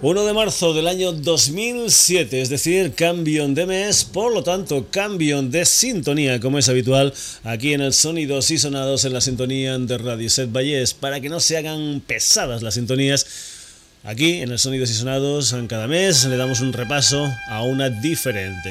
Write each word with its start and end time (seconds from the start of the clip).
1 0.00 0.24
de 0.26 0.32
marzo 0.32 0.74
del 0.74 0.86
año 0.86 1.10
2007, 1.10 2.40
es 2.40 2.48
decir, 2.48 2.94
cambio 2.94 3.48
de 3.48 3.66
mes, 3.66 4.04
por 4.04 4.32
lo 4.32 4.44
tanto, 4.44 4.86
cambio 4.92 5.42
de 5.42 5.64
sintonía, 5.64 6.38
como 6.38 6.56
es 6.60 6.68
habitual 6.68 7.12
aquí 7.42 7.72
en 7.74 7.80
el 7.80 7.92
Sonidos 7.92 8.52
y 8.52 8.58
Sonados 8.58 9.04
en 9.04 9.12
la 9.12 9.20
sintonía 9.20 9.76
de 9.76 9.98
Radio 9.98 10.30
Set 10.30 10.52
Valles, 10.52 10.94
para 10.94 11.20
que 11.20 11.28
no 11.28 11.40
se 11.40 11.56
hagan 11.56 12.00
pesadas 12.06 12.62
las 12.62 12.74
sintonías. 12.74 13.26
Aquí 14.04 14.34
en 14.34 14.52
el 14.52 14.60
Sonidos 14.60 14.88
y 14.90 14.94
Sonados, 14.94 15.52
cada 15.66 15.88
mes 15.88 16.24
le 16.26 16.36
damos 16.36 16.60
un 16.60 16.72
repaso 16.72 17.28
a 17.48 17.64
una 17.64 17.90
diferente. 17.90 18.70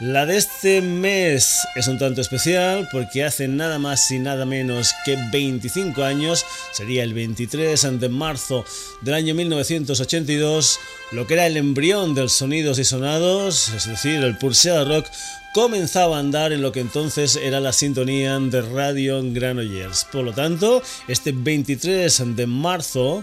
La 0.00 0.24
de 0.24 0.38
este 0.38 0.80
mes 0.80 1.58
es 1.74 1.86
un 1.86 1.98
tanto 1.98 2.22
especial 2.22 2.88
porque 2.90 3.22
hace 3.22 3.48
nada 3.48 3.78
más 3.78 4.10
y 4.10 4.18
nada 4.18 4.46
menos 4.46 4.94
que 5.04 5.18
25 5.30 6.02
años, 6.02 6.46
sería 6.72 7.02
el 7.02 7.12
23 7.12 8.00
de 8.00 8.08
marzo 8.08 8.64
del 9.02 9.12
año 9.12 9.34
1982, 9.34 10.78
lo 11.12 11.26
que 11.26 11.34
era 11.34 11.46
el 11.46 11.58
embrión 11.58 12.14
del 12.14 12.30
sonidos 12.30 12.78
y 12.78 12.84
sonados, 12.84 13.68
es 13.76 13.88
decir, 13.88 14.24
el 14.24 14.38
Pulseada 14.38 14.84
Rock, 14.84 15.06
comenzaba 15.52 16.16
a 16.16 16.20
andar 16.20 16.54
en 16.54 16.62
lo 16.62 16.72
que 16.72 16.80
entonces 16.80 17.36
era 17.36 17.60
la 17.60 17.74
sintonía 17.74 18.38
de 18.38 18.62
Radio 18.62 19.20
Granollers. 19.22 20.06
Por 20.10 20.24
lo 20.24 20.32
tanto, 20.32 20.82
este 21.08 21.32
23 21.32 22.36
de 22.36 22.46
marzo 22.46 23.22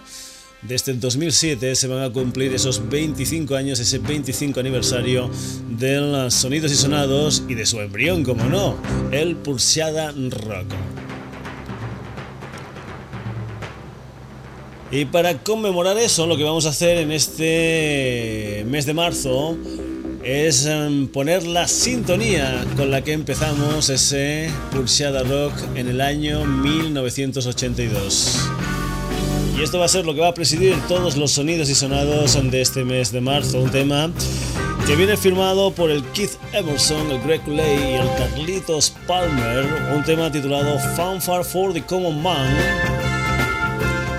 desde 0.61 0.91
el 0.91 0.99
2007 0.99 1.75
se 1.75 1.87
van 1.87 2.03
a 2.03 2.11
cumplir 2.11 2.53
esos 2.53 2.89
25 2.89 3.55
años, 3.55 3.79
ese 3.79 3.99
25 3.99 4.59
aniversario 4.59 5.29
de 5.69 6.27
Sonidos 6.31 6.71
y 6.71 6.75
Sonados 6.75 7.43
y 7.47 7.53
de 7.53 7.65
su 7.65 7.79
embrión, 7.79 8.23
como 8.23 8.45
no, 8.45 8.75
el 9.11 9.35
Pulseada 9.35 10.11
Rock. 10.11 10.73
Y 14.89 15.05
para 15.05 15.37
conmemorar 15.43 15.97
eso, 15.97 16.25
lo 16.27 16.37
que 16.37 16.43
vamos 16.43 16.65
a 16.65 16.69
hacer 16.69 16.97
en 16.97 17.11
este 17.11 18.65
mes 18.67 18.85
de 18.85 18.93
marzo 18.93 19.57
es 20.23 20.65
em, 20.65 21.07
poner 21.07 21.45
la 21.45 21.67
sintonía 21.67 22.65
con 22.75 22.89
la 22.89 23.03
que 23.03 23.13
empezamos 23.13 23.89
ese 23.89 24.49
Pulseada 24.71 25.23
Rock 25.23 25.53
en 25.75 25.89
el 25.89 26.01
año 26.01 26.45
1982. 26.45 28.76
Y 29.57 29.63
esto 29.63 29.79
va 29.79 29.85
a 29.85 29.89
ser 29.89 30.05
lo 30.05 30.13
que 30.13 30.21
va 30.21 30.27
a 30.27 30.33
presidir 30.35 30.75
todos 30.87 31.17
los 31.17 31.31
sonidos 31.31 31.67
y 31.69 31.73
sonados 31.73 32.37
de 32.51 32.61
este 32.61 32.85
mes 32.85 33.11
de 33.11 33.21
marzo. 33.21 33.59
Un 33.59 33.71
tema 33.71 34.11
que 34.85 34.95
viene 34.95 35.17
firmado 35.17 35.71
por 35.71 35.89
el 35.89 36.03
Keith 36.11 36.33
Emerson, 36.53 37.09
el 37.09 37.19
Greg 37.23 37.47
Lay 37.47 37.91
y 37.91 37.93
el 37.95 38.07
Carlitos 38.17 38.93
Palmer. 39.07 39.65
Un 39.95 40.03
tema 40.03 40.31
titulado 40.31 40.77
Fanfare 40.95 41.43
for 41.43 41.73
the 41.73 41.83
Common 41.83 42.21
Man. 42.21 42.55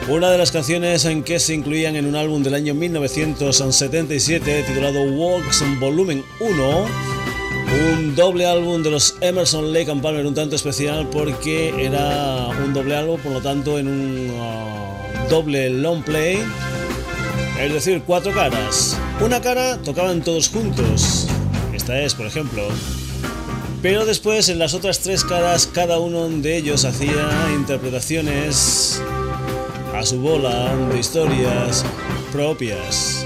Una 0.08 0.28
de 0.30 0.38
las 0.38 0.50
canciones 0.50 1.04
en 1.04 1.22
que 1.22 1.38
se 1.38 1.54
incluían 1.54 1.94
en 1.94 2.06
un 2.06 2.16
álbum 2.16 2.42
del 2.42 2.54
año 2.54 2.74
1977 2.74 4.64
titulado 4.66 5.02
Walks 5.02 5.62
Volumen 5.78 6.24
1 6.40 7.18
un 7.94 8.16
doble 8.16 8.46
álbum 8.46 8.82
de 8.82 8.90
los 8.90 9.16
Emerson 9.20 9.72
Lake 9.72 9.90
and 9.90 10.02
Palmer 10.02 10.24
un 10.26 10.34
tanto 10.34 10.56
especial 10.56 11.08
porque 11.10 11.84
era 11.84 12.48
un 12.64 12.72
doble 12.72 12.96
álbum, 12.96 13.20
por 13.20 13.32
lo 13.32 13.40
tanto 13.42 13.78
en 13.78 13.88
un 13.88 14.30
uh, 14.30 14.97
doble 15.28 15.70
long 15.70 16.02
play, 16.02 16.38
es 17.60 17.72
decir, 17.72 18.02
cuatro 18.06 18.32
caras. 18.32 18.96
Una 19.20 19.40
cara 19.40 19.78
tocaban 19.78 20.22
todos 20.22 20.48
juntos, 20.48 21.26
esta 21.74 22.00
es, 22.00 22.14
por 22.14 22.26
ejemplo. 22.26 22.62
Pero 23.82 24.06
después 24.06 24.48
en 24.48 24.58
las 24.58 24.74
otras 24.74 25.00
tres 25.00 25.24
caras 25.24 25.66
cada 25.66 26.00
uno 26.00 26.28
de 26.28 26.56
ellos 26.56 26.84
hacía 26.84 27.28
interpretaciones 27.54 29.00
a 29.94 30.04
su 30.04 30.20
bola 30.20 30.74
de 30.92 30.98
historias 30.98 31.84
propias. 32.32 33.24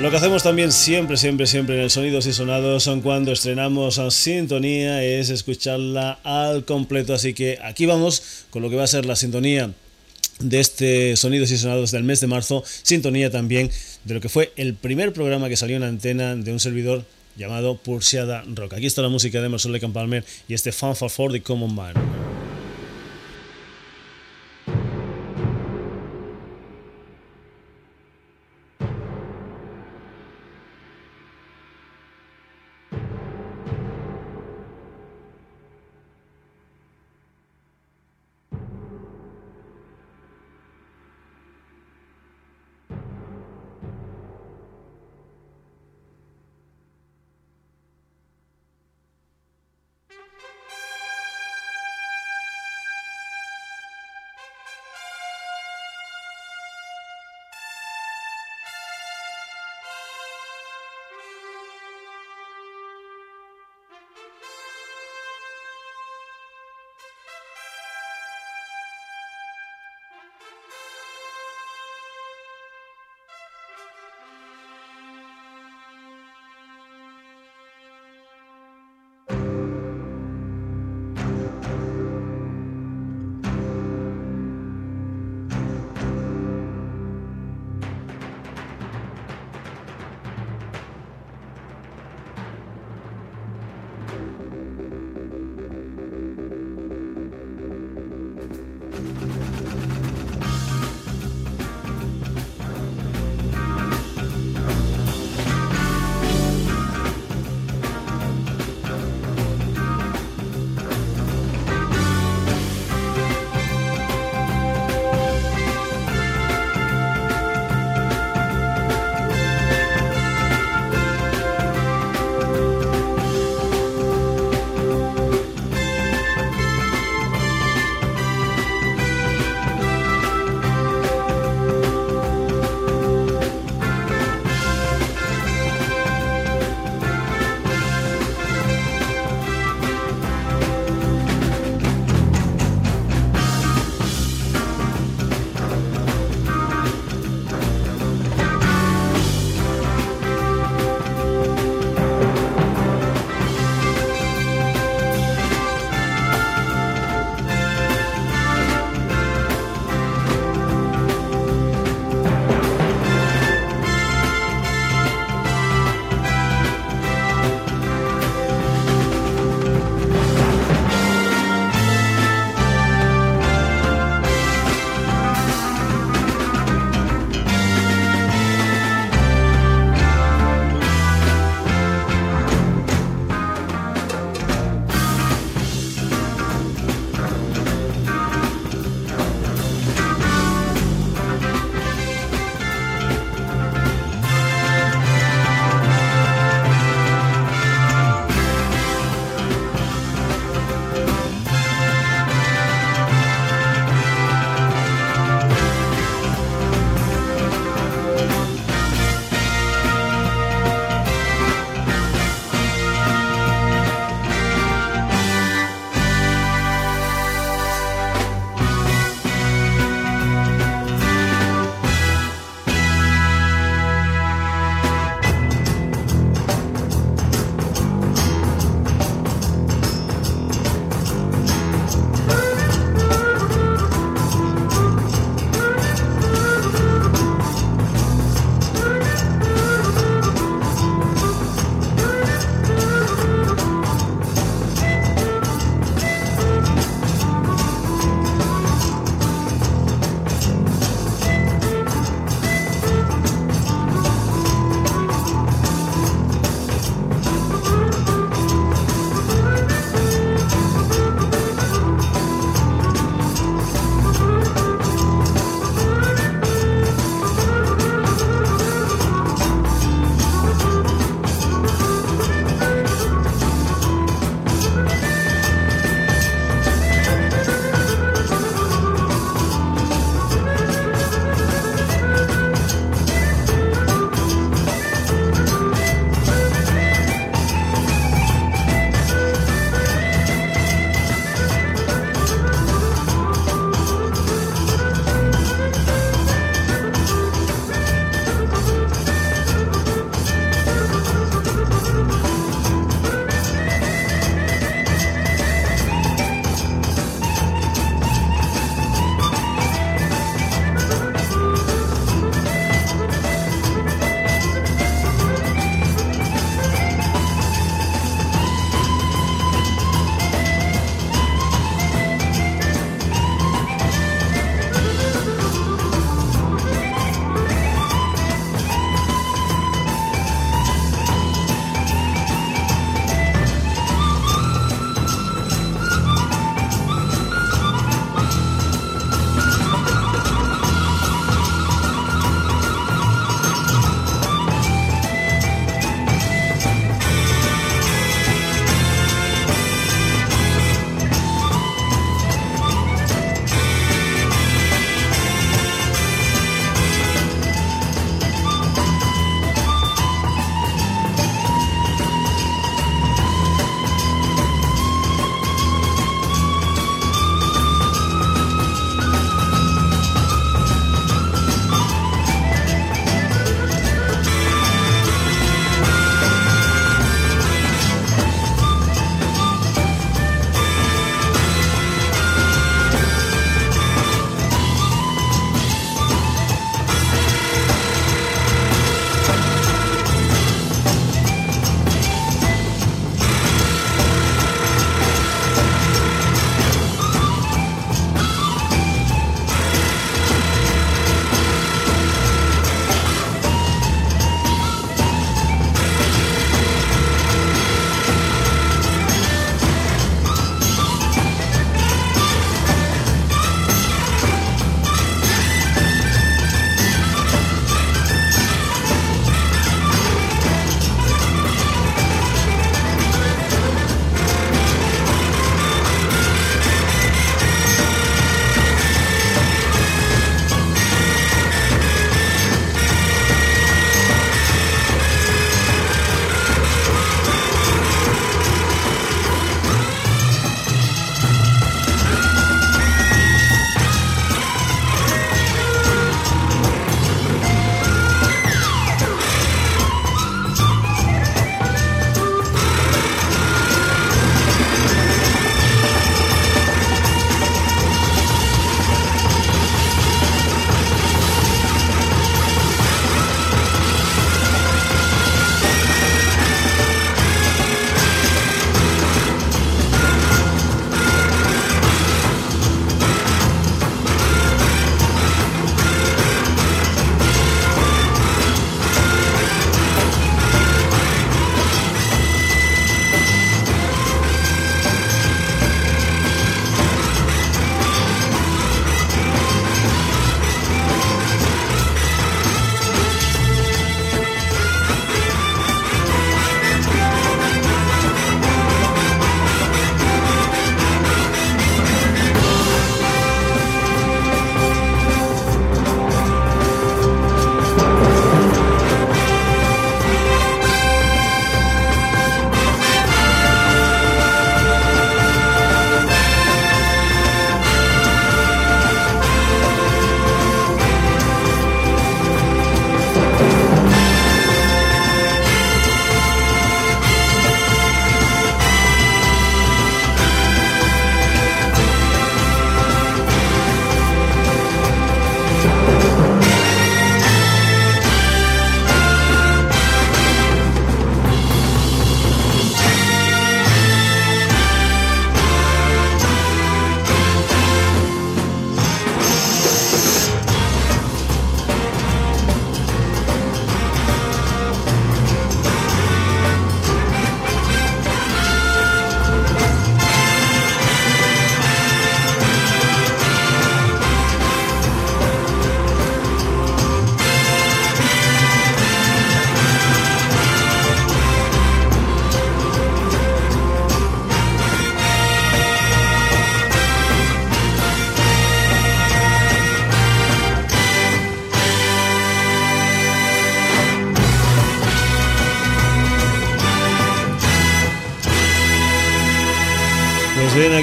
Lo 0.00 0.10
que 0.10 0.16
hacemos 0.16 0.42
también 0.42 0.72
siempre, 0.72 1.16
siempre, 1.16 1.46
siempre 1.46 1.76
en 1.76 1.82
el 1.82 1.90
Sonidos 1.90 2.26
y 2.26 2.32
Sonados 2.32 2.82
son 2.82 3.02
cuando 3.02 3.32
estrenamos 3.32 3.98
a 3.98 4.10
Sintonía 4.10 5.02
es 5.02 5.30
escucharla 5.30 6.18
al 6.24 6.64
completo. 6.64 7.14
Así 7.14 7.34
que 7.34 7.58
aquí 7.62 7.86
vamos 7.86 8.44
con 8.50 8.62
lo 8.62 8.70
que 8.70 8.76
va 8.76 8.84
a 8.84 8.88
ser 8.88 9.06
la 9.06 9.16
sintonía 9.16 9.70
de 10.40 10.60
este 10.60 11.16
Sonidos 11.16 11.50
y 11.50 11.58
Sonados 11.58 11.90
del 11.90 12.04
mes 12.04 12.20
de 12.20 12.26
marzo, 12.26 12.64
sintonía 12.82 13.30
también 13.30 13.70
de 14.04 14.14
lo 14.14 14.20
que 14.20 14.28
fue 14.28 14.52
el 14.56 14.74
primer 14.74 15.12
programa 15.12 15.48
que 15.48 15.56
salió 15.56 15.76
en 15.76 15.84
antena 15.84 16.34
de 16.34 16.52
un 16.52 16.60
servidor 16.60 17.04
llamado 17.36 17.76
Pulseada 17.76 18.44
Rock. 18.54 18.74
Aquí 18.74 18.86
está 18.86 19.02
la 19.02 19.08
música 19.08 19.40
de 19.40 19.46
Emerson 19.46 19.72
Lake 19.72 19.88
Palmer 19.88 20.24
y 20.48 20.54
este 20.54 20.72
Fanfare 20.72 21.10
for 21.10 21.32
the 21.32 21.40
Common 21.40 21.74
Man. 21.74 22.41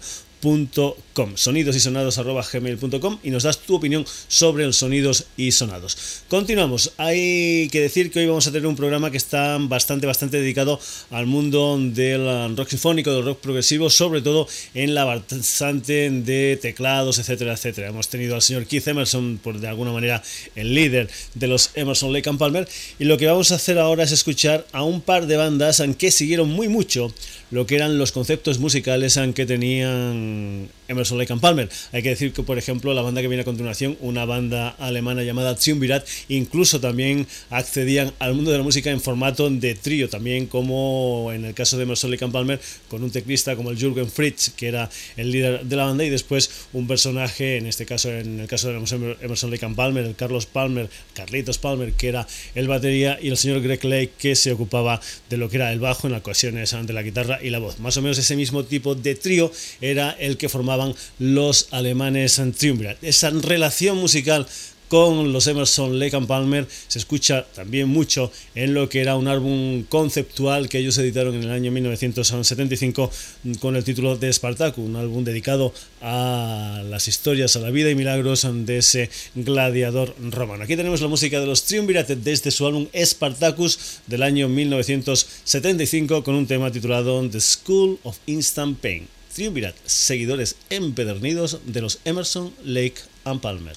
sonidos 1.35 1.75
y 1.75 1.79
sonados 1.79 2.17
gmail.com 2.17 3.19
y 3.23 3.31
nos 3.31 3.43
das 3.43 3.59
tu 3.59 3.75
opinión 3.75 4.05
sobre 4.27 4.65
los 4.65 4.77
sonidos 4.77 5.25
y 5.35 5.51
sonados. 5.51 6.23
Continuamos, 6.29 6.91
hay 6.97 7.69
que 7.71 7.81
decir 7.81 8.11
que 8.11 8.19
hoy 8.19 8.27
vamos 8.27 8.45
a 8.45 8.51
tener 8.51 8.67
un 8.67 8.75
programa 8.75 9.09
que 9.09 9.17
está 9.17 9.57
bastante, 9.59 10.05
bastante 10.05 10.37
dedicado 10.39 10.79
al 11.09 11.25
mundo 11.25 11.77
del 11.79 12.55
rock 12.55 12.69
sinfónico, 12.69 13.11
del 13.13 13.25
rock 13.25 13.39
progresivo, 13.39 13.89
sobre 13.89 14.21
todo 14.21 14.47
en 14.73 14.93
la 14.93 15.05
bastante 15.05 16.09
de 16.09 16.59
teclados, 16.61 17.17
etcétera, 17.17 17.53
etcétera. 17.53 17.89
Hemos 17.89 18.09
tenido 18.09 18.35
al 18.35 18.41
señor 18.41 18.65
Keith 18.65 18.87
Emerson, 18.87 19.39
por 19.41 19.59
de 19.59 19.67
alguna 19.67 19.91
manera 19.91 20.21
el 20.55 20.75
líder 20.75 21.09
de 21.33 21.47
los 21.47 21.71
Emerson 21.73 22.13
Lake 22.13 22.29
and 22.29 22.37
Palmer, 22.37 22.67
y 22.99 23.05
lo 23.05 23.17
que 23.17 23.25
vamos 23.25 23.51
a 23.51 23.55
hacer 23.55 23.79
ahora 23.79 24.03
es 24.03 24.11
escuchar 24.11 24.67
a 24.71 24.83
un 24.83 25.01
par 25.01 25.25
de 25.25 25.37
bandas 25.37 25.81
que 25.97 26.11
siguieron 26.11 26.49
muy 26.49 26.67
mucho 26.67 27.11
lo 27.49 27.65
que 27.65 27.75
eran 27.75 27.97
los 27.97 28.11
conceptos 28.11 28.59
musicales 28.59 29.17
que 29.33 29.45
tenían 29.45 30.69
Emerson 30.87 31.17
Lake 31.17 31.33
and 31.33 31.41
Palmer. 31.41 31.69
Hay 31.91 32.03
que 32.03 32.09
decir 32.09 32.33
que, 32.33 32.43
por 32.43 32.57
ejemplo, 32.57 32.93
la 32.93 33.01
banda 33.01 33.21
que 33.21 33.27
viene 33.27 33.41
a 33.41 33.45
continuación, 33.45 33.97
una 34.01 34.25
banda 34.25 34.69
alemana 34.69 35.23
llamada 35.23 35.55
Triumvirat, 35.55 36.07
incluso 36.29 36.79
también 36.79 37.27
accedían 37.49 38.13
al 38.19 38.33
mundo 38.33 38.51
de 38.51 38.57
la 38.57 38.63
música 38.63 38.91
en 38.91 39.01
formato 39.01 39.49
de 39.49 39.75
trío, 39.75 40.09
también 40.09 40.47
como 40.47 41.31
en 41.33 41.45
el 41.45 41.53
caso 41.53 41.77
de 41.77 41.83
Emerson 41.83 42.11
Lake 42.11 42.23
and 42.23 42.33
Palmer, 42.33 42.59
con 42.89 43.03
un 43.03 43.11
teclista 43.11 43.55
como 43.55 43.71
el 43.71 43.77
Jürgen 43.77 44.09
Fritz, 44.09 44.51
que 44.55 44.67
era 44.67 44.89
el 45.15 45.31
líder 45.31 45.65
de 45.65 45.75
la 45.75 45.85
banda, 45.85 46.03
y 46.03 46.09
después 46.09 46.49
un 46.73 46.87
personaje, 46.87 47.57
en 47.57 47.65
este 47.65 47.85
caso, 47.85 48.11
en 48.11 48.39
el 48.41 48.47
caso 48.47 48.69
de 48.69 49.15
Emerson 49.21 49.51
Lake 49.51 49.65
and 49.65 49.75
Palmer, 49.75 50.05
el 50.05 50.15
Carlos 50.15 50.45
Palmer, 50.45 50.89
Carlitos 51.13 51.57
Palmer, 51.57 51.93
que 51.93 52.09
era 52.09 52.27
el 52.55 52.67
batería, 52.67 53.17
y 53.21 53.29
el 53.29 53.37
señor 53.37 53.61
Greg 53.61 53.83
Lake, 53.83 54.11
que 54.17 54.35
se 54.35 54.51
ocupaba 54.51 55.01
de 55.29 55.37
lo 55.37 55.49
que 55.49 55.57
era 55.57 55.71
el 55.71 55.79
bajo 55.79 56.07
en 56.07 56.13
ocasiones 56.13 56.73
ante 56.73 56.93
la 56.93 57.01
guitarra 57.01 57.39
y 57.41 57.49
la 57.49 57.59
voz. 57.59 57.79
Más 57.79 57.97
o 57.97 58.01
menos 58.01 58.17
ese 58.17 58.35
mismo 58.35 58.63
tipo 58.63 58.95
de 58.95 59.15
trío 59.15 59.51
era 59.81 60.11
el 60.11 60.37
que 60.37 60.49
formaba 60.49 60.76
los 61.19 61.67
alemanes 61.71 62.39
en 62.39 62.53
Triumvirat. 62.53 63.03
Esa 63.03 63.29
relación 63.29 63.97
musical 63.97 64.47
con 64.87 65.33
los 65.33 65.47
Emerson 65.47 65.99
Lake 65.99 66.15
and 66.15 66.27
Palmer 66.27 66.67
se 66.87 66.99
escucha 66.99 67.45
también 67.53 67.89
mucho 67.89 68.31
en 68.55 68.73
lo 68.73 68.87
que 68.89 69.01
era 69.01 69.15
un 69.15 69.27
álbum 69.27 69.83
conceptual 69.83 70.69
que 70.69 70.79
ellos 70.79 70.97
editaron 70.97 71.35
en 71.35 71.43
el 71.43 71.51
año 71.51 71.71
1975 71.71 73.11
con 73.59 73.75
el 73.75 73.83
título 73.83 74.17
de 74.17 74.31
Spartacus, 74.31 74.83
un 74.83 74.95
álbum 74.95 75.23
dedicado 75.23 75.73
a 76.01 76.81
las 76.85 77.07
historias, 77.07 77.55
a 77.55 77.59
la 77.59 77.69
vida 77.69 77.89
y 77.89 77.95
milagros 77.95 78.47
de 78.49 78.77
ese 78.77 79.09
gladiador 79.35 80.15
romano. 80.31 80.63
Aquí 80.63 80.75
tenemos 80.75 81.01
la 81.01 81.07
música 81.07 81.39
de 81.39 81.47
los 81.47 81.63
Triumvirat 81.63 82.07
desde 82.07 82.51
su 82.51 82.65
álbum 82.65 82.87
Spartacus 82.95 83.99
del 84.07 84.23
año 84.23 84.47
1975 84.47 86.23
con 86.23 86.35
un 86.35 86.47
tema 86.47 86.71
titulado 86.71 87.27
The 87.29 87.41
School 87.41 87.99
of 88.03 88.17
Instant 88.25 88.79
Pain 88.79 89.16
triunvirat, 89.37 89.75
seguidores 89.85 90.55
empedernidos 90.71 91.59
de 91.67 91.81
los 91.81 91.99
Emerson, 92.05 92.51
Lake 92.63 92.95
and 93.23 93.39
Palmer. 93.39 93.75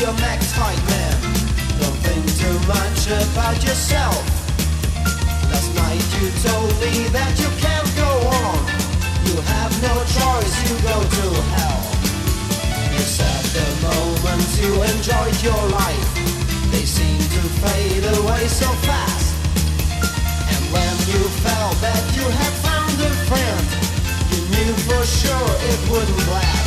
your 0.00 0.12
next 0.20 0.56
nightmare. 0.58 1.16
Don't 1.80 2.00
think 2.04 2.24
too 2.36 2.58
much 2.68 3.08
about 3.08 3.56
yourself. 3.64 4.20
Last 5.48 5.72
night 5.72 6.04
you 6.20 6.28
told 6.44 6.72
me 6.84 7.08
that 7.16 7.32
you 7.40 7.48
can't 7.56 7.88
go 7.96 8.10
on. 8.44 8.60
You 9.24 9.40
have 9.56 9.72
no 9.80 9.94
choice, 10.04 10.54
you 10.68 10.76
go 10.84 10.96
to 11.00 11.26
hell. 11.56 11.80
You 12.92 13.04
said 13.04 13.40
the 13.56 13.66
moments 13.88 14.60
you 14.60 14.72
enjoyed 14.84 15.38
your 15.40 15.62
life, 15.72 16.08
they 16.72 16.84
seem 16.84 17.16
to 17.16 17.42
fade 17.64 18.04
away 18.20 18.44
so 18.48 18.68
fast. 18.84 19.32
And 20.52 20.62
when 20.76 20.94
you 21.08 21.22
felt 21.40 21.76
that 21.80 22.04
you 22.12 22.26
had 22.36 22.52
found 22.60 22.96
a 23.00 23.12
friend, 23.32 23.66
you 24.28 24.40
knew 24.52 24.72
for 24.84 25.02
sure 25.08 25.52
it 25.72 25.80
wouldn't 25.90 26.28
last. 26.28 26.65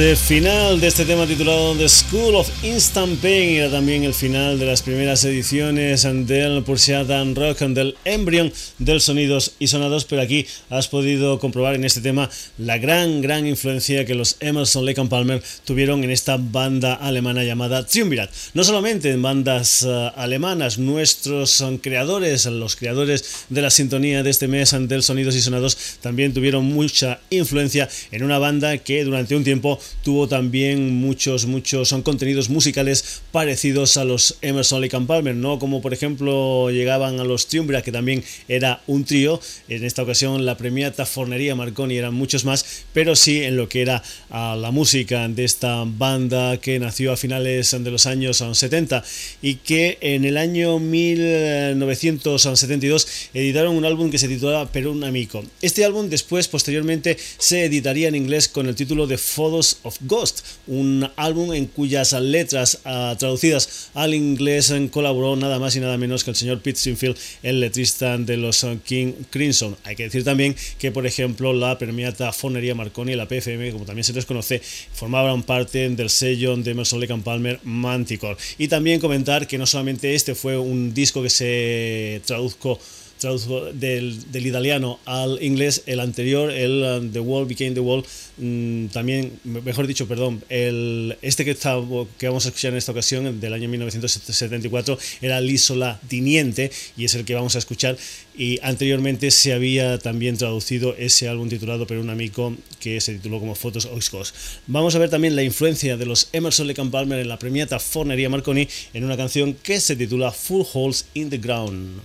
Este 0.00 0.16
final 0.16 0.80
de 0.80 0.86
este 0.86 1.04
tema 1.04 1.26
titulado 1.26 1.76
The 1.76 1.86
School 1.86 2.34
of 2.34 2.48
Instant 2.64 3.20
Pain 3.20 3.56
era 3.56 3.70
también 3.70 4.02
el 4.04 4.14
final 4.14 4.58
de 4.58 4.64
las 4.64 4.80
primeras 4.80 5.22
ediciones 5.26 6.04
del 6.26 6.62
Pursiadan 6.62 7.34
Rock, 7.34 7.58
del 7.58 7.94
Embryon 8.06 8.50
del 8.78 9.02
Sonidos 9.02 9.56
y 9.58 9.66
Sonados, 9.66 10.06
pero 10.06 10.22
aquí 10.22 10.46
has 10.70 10.88
podido 10.88 11.38
comprobar 11.38 11.74
en 11.74 11.84
este 11.84 12.00
tema 12.00 12.30
la 12.56 12.78
gran, 12.78 13.20
gran 13.20 13.46
influencia 13.46 14.06
que 14.06 14.14
los 14.14 14.38
Emerson, 14.40 14.86
Lake 14.86 15.04
Palmer 15.04 15.42
tuvieron 15.66 16.02
en 16.02 16.08
esta 16.08 16.38
banda 16.38 16.94
alemana 16.94 17.44
llamada 17.44 17.84
Triumvirat. 17.84 18.30
No 18.54 18.64
solamente 18.64 19.10
en 19.10 19.20
bandas 19.20 19.82
uh, 19.82 20.12
alemanas, 20.16 20.78
nuestros 20.78 21.60
um, 21.60 21.76
creadores, 21.76 22.46
los 22.46 22.74
creadores 22.74 23.44
de 23.50 23.60
la 23.60 23.68
sintonía 23.68 24.22
de 24.22 24.30
este 24.30 24.48
mes 24.48 24.74
del 24.88 25.02
Sonidos 25.02 25.36
y 25.36 25.42
Sonados, 25.42 25.76
también 26.00 26.32
tuvieron 26.32 26.64
mucha 26.64 27.20
influencia 27.28 27.86
en 28.12 28.22
una 28.22 28.38
banda 28.38 28.78
que 28.78 29.04
durante 29.04 29.36
un 29.36 29.44
tiempo 29.44 29.78
tuvo 30.02 30.28
también 30.28 30.96
muchos, 30.96 31.46
muchos 31.46 31.88
son 31.88 32.02
contenidos 32.02 32.48
musicales 32.48 33.22
parecidos 33.32 33.96
a 33.96 34.04
los 34.04 34.36
Emerson 34.42 34.80
Lake 34.80 34.96
and 34.96 35.06
Palmer, 35.06 35.34
no 35.34 35.58
como 35.58 35.82
por 35.82 35.92
ejemplo 35.92 36.70
llegaban 36.70 37.20
a 37.20 37.24
los 37.24 37.48
Triumvirat, 37.48 37.84
que 37.84 37.92
también 37.92 38.24
era 38.48 38.82
un 38.86 39.04
trío, 39.04 39.40
en 39.68 39.84
esta 39.84 40.02
ocasión 40.02 40.46
la 40.46 40.56
premiata 40.56 41.06
Fornería 41.06 41.54
Marconi 41.54 41.96
eran 41.96 42.14
muchos 42.14 42.44
más, 42.44 42.84
pero 42.92 43.16
sí 43.16 43.42
en 43.42 43.56
lo 43.56 43.68
que 43.68 43.82
era 43.82 44.02
la 44.30 44.70
música 44.70 45.28
de 45.28 45.44
esta 45.44 45.84
banda 45.84 46.58
que 46.58 46.78
nació 46.78 47.12
a 47.12 47.16
finales 47.16 47.70
de 47.70 47.90
los 47.90 48.06
años 48.06 48.44
70 48.52 49.02
y 49.42 49.56
que 49.56 49.98
en 50.00 50.24
el 50.24 50.36
año 50.36 50.78
1972 50.78 53.06
editaron 53.34 53.76
un 53.76 53.84
álbum 53.84 54.10
que 54.10 54.18
se 54.18 54.28
titulaba 54.28 54.70
Per 54.70 54.86
un 54.86 55.04
amico. 55.04 55.44
Este 55.62 55.84
álbum 55.84 56.08
después, 56.08 56.48
posteriormente, 56.48 57.16
se 57.38 57.64
editaría 57.64 58.08
en 58.08 58.14
inglés 58.14 58.48
con 58.48 58.66
el 58.66 58.74
título 58.74 59.06
de 59.06 59.18
Photos 59.18 59.78
of 59.82 59.96
Ghost, 60.02 60.44
un 60.66 61.08
álbum 61.16 61.52
en 61.52 61.66
cuyas 61.66 62.12
letras 62.12 62.80
ah, 62.84 63.14
traducidas 63.18 63.90
al 63.94 64.14
inglés 64.14 64.72
colaboró 64.90 65.36
nada 65.36 65.58
más 65.58 65.76
y 65.76 65.80
nada 65.80 65.96
menos 65.96 66.24
que 66.24 66.30
el 66.30 66.36
señor 66.36 66.60
Pete 66.60 66.78
Sinfield, 66.78 67.16
el 67.42 67.60
letrista 67.60 68.16
de 68.18 68.36
los 68.36 68.64
ah, 68.64 68.76
King 68.84 69.12
Crimson. 69.30 69.76
Hay 69.84 69.96
que 69.96 70.04
decir 70.04 70.24
también 70.24 70.54
que, 70.78 70.92
por 70.92 71.06
ejemplo, 71.06 71.52
la 71.52 71.78
permeata 71.78 72.32
Fonería 72.32 72.74
Marconi 72.74 73.12
y 73.12 73.16
la 73.16 73.26
PFM, 73.26 73.72
como 73.72 73.84
también 73.84 74.04
se 74.04 74.12
les 74.12 74.26
conoce, 74.26 74.60
formaban 74.92 75.42
parte 75.42 75.88
del 75.88 76.10
sello 76.10 76.56
de 76.56 76.70
Emerson 76.70 77.00
Lake 77.00 77.14
Palmer 77.24 77.60
Manticore. 77.64 78.36
Y 78.58 78.68
también 78.68 79.00
comentar 79.00 79.46
que 79.46 79.58
no 79.58 79.66
solamente 79.66 80.14
este 80.14 80.34
fue 80.34 80.56
un 80.58 80.94
disco 80.94 81.22
que 81.22 81.30
se 81.30 82.22
tradujo 82.24 82.78
del, 83.20 84.32
del, 84.32 84.46
italiano 84.46 84.98
al 85.04 85.42
inglés, 85.42 85.82
el 85.86 86.00
anterior, 86.00 86.50
el 86.50 86.82
um, 86.82 87.12
The 87.12 87.20
Wall 87.20 87.46
Became 87.46 87.72
the 87.72 87.80
Wall, 87.80 88.04
mm, 88.38 88.86
también, 88.86 89.32
mejor 89.44 89.86
dicho, 89.86 90.08
perdón, 90.08 90.42
el, 90.48 91.16
este 91.20 91.44
que, 91.44 91.50
está, 91.50 91.76
que 92.18 92.28
vamos 92.28 92.46
a 92.46 92.48
escuchar 92.48 92.72
en 92.72 92.78
esta 92.78 92.92
ocasión, 92.92 93.40
del 93.40 93.52
año 93.52 93.68
1974, 93.68 94.98
era 95.20 95.40
L'Isola 95.40 96.00
Tiniente 96.08 96.70
y 96.96 97.04
es 97.04 97.14
el 97.14 97.24
que 97.24 97.34
vamos 97.34 97.56
a 97.56 97.58
escuchar. 97.58 97.96
Y 98.36 98.58
anteriormente 98.62 99.30
se 99.30 99.52
había 99.52 99.98
también 99.98 100.38
traducido 100.38 100.94
ese 100.96 101.28
álbum 101.28 101.48
titulado 101.48 101.86
por 101.86 101.98
un 101.98 102.08
amigo 102.08 102.56
que 102.78 103.00
se 103.00 103.14
tituló 103.14 103.38
como 103.38 103.54
Fotos 103.54 103.84
Oixcos. 103.84 104.32
Vamos 104.66 104.94
a 104.94 104.98
ver 104.98 105.10
también 105.10 105.36
la 105.36 105.42
influencia 105.42 105.96
de 105.96 106.06
los 106.06 106.30
Emerson 106.32 106.66
Lake 106.66 106.80
Palmer 106.90 107.18
en 107.18 107.28
la 107.28 107.38
premiata 107.38 107.78
Fornería 107.78 108.30
Marconi 108.30 108.66
en 108.94 109.04
una 109.04 109.16
canción 109.16 109.54
que 109.54 109.80
se 109.80 109.96
titula 109.96 110.32
Full 110.32 110.64
Holes 110.72 111.04
in 111.14 111.28
the 111.28 111.38
Ground. 111.38 112.00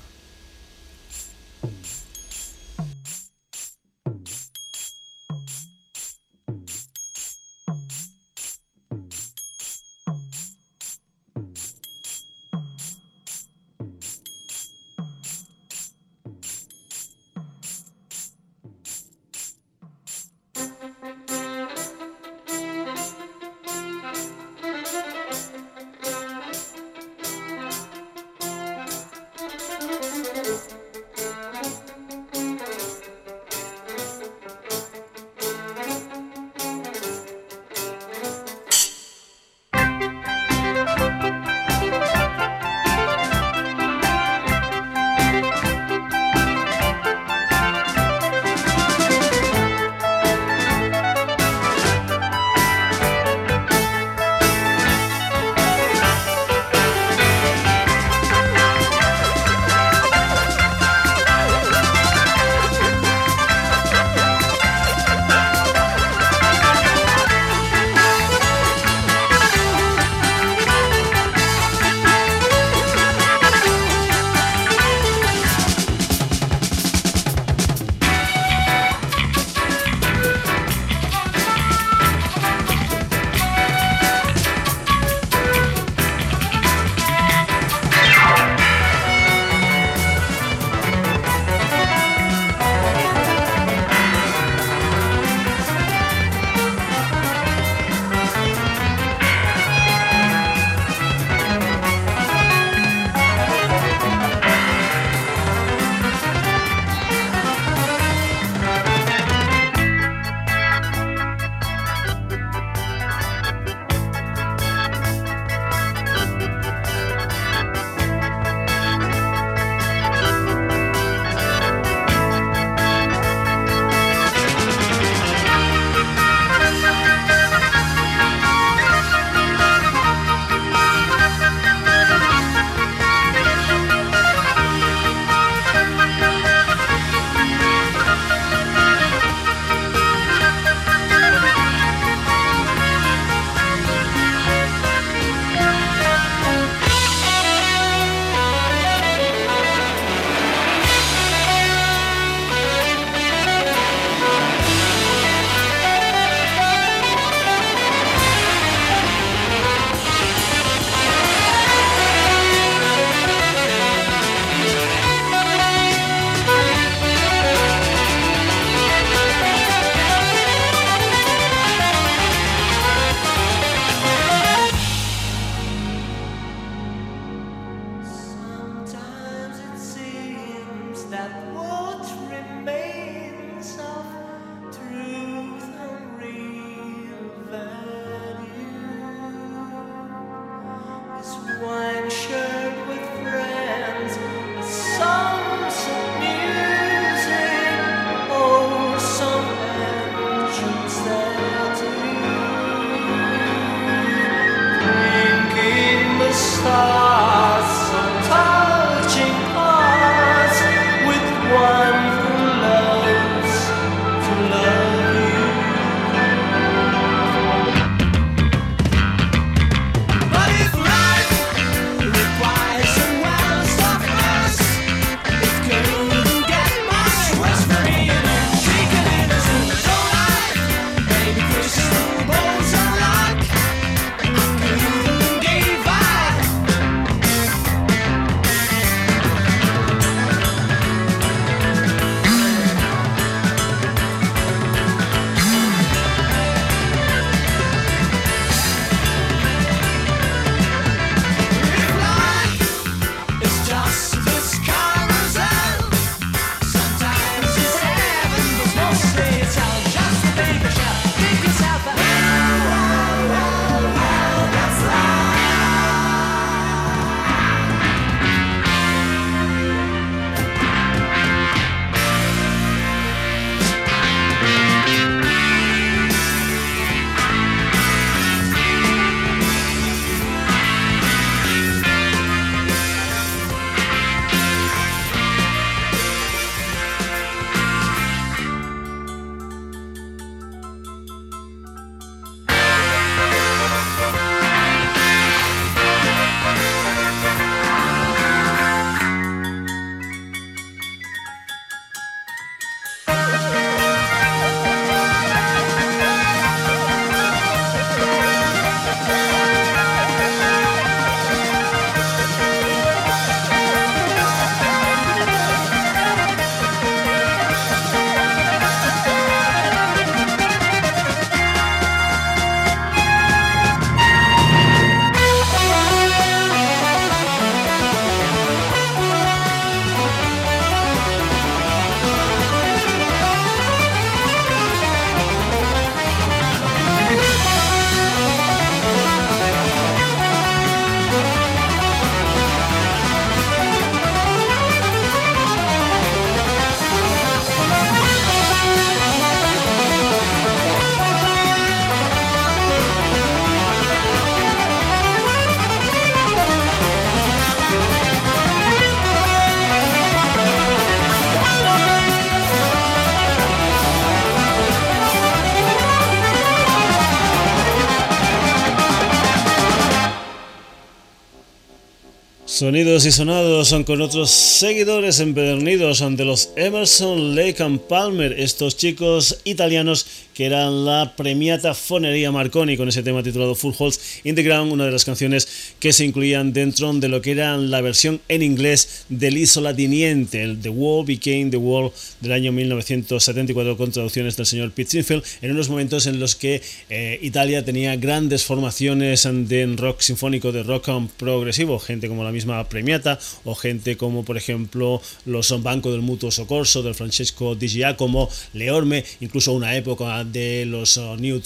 Sonidos 372.56 373.06
y 373.06 373.12
sonados 373.12 373.68
son 373.68 373.84
con 373.84 374.02
otros 374.02 374.32
seguidores 374.32 375.20
empedernidos 375.20 376.02
ante 376.02 376.24
los 376.24 376.52
Emerson, 376.56 377.36
Lake 377.36 377.62
and 377.62 377.82
Palmer, 377.82 378.32
estos 378.40 378.78
chicos 378.78 379.40
italianos 379.44 380.08
que 380.36 380.46
eran 380.46 380.84
la 380.84 381.16
premiata 381.16 381.74
Fonería 381.74 382.30
Marconi 382.30 382.76
con 382.76 382.90
ese 382.90 383.02
tema 383.02 383.24
titulado 383.24 383.56
Full 383.56 383.74
Holes 383.80 384.20
in 384.26 384.36
the 384.36 384.44
Ground, 384.44 384.72
una 384.72 384.86
de 384.86 384.92
las 384.92 385.06
canciones 385.06 385.74
que 385.80 385.94
se 385.94 386.04
incluían 386.04 386.52
dentro 386.52 386.92
de 386.94 387.08
lo 387.08 387.22
que 387.22 387.32
era 387.32 387.56
la 387.56 387.80
versión 387.80 388.20
en 388.28 388.44
inglés 388.44 389.06
del 389.08 389.38
Isolatiniente, 389.38 390.44
el 390.44 390.60
The 390.60 390.70
Wall 390.70 391.06
Became 391.06 391.50
the 391.50 391.58
Wall 391.58 391.92
del 392.20 392.34
año 392.34 392.52
1974 392.52 393.78
con 393.78 393.92
traducciones 393.92 394.36
del 394.36 394.46
señor 394.46 394.72
Pete 394.72 394.92
Sinfield, 394.92 395.24
en 395.42 395.52
unos 395.52 395.70
momentos 395.70 396.06
en 396.06 396.20
los 396.20 396.36
que 396.36 396.62
eh, 396.90 397.18
Italia 397.22 397.64
tenía 397.64 397.96
grandes 397.96 398.44
formaciones 398.44 399.24
de 399.24 399.76
rock 399.78 400.02
sinfónico, 400.02 400.52
de 400.52 400.64
rock 400.64 400.90
progresivo, 401.18 401.80
gente 401.80 402.10
como 402.10 402.26
la 402.26 402.32
misma 402.34 402.68
Premiata 402.68 403.18
o 403.46 403.56
gente 403.56 403.96
como 403.96 404.26
por 404.26 404.36
ejemplo 404.36 405.02
los 405.26 405.64
Banco 405.64 405.94
del 405.94 406.02
Mutuo 406.02 406.30
Socorso, 406.30 406.84
del 406.84 406.94
Francesco 406.94 407.56
Di 407.56 407.68
Giacomo, 407.68 408.30
Leorme, 408.54 409.06
incluso 409.22 409.54
una 409.54 409.78
época 409.78 410.25
de 410.26 410.66
los 410.66 410.98
uh, 410.98 411.16
New 411.18 411.42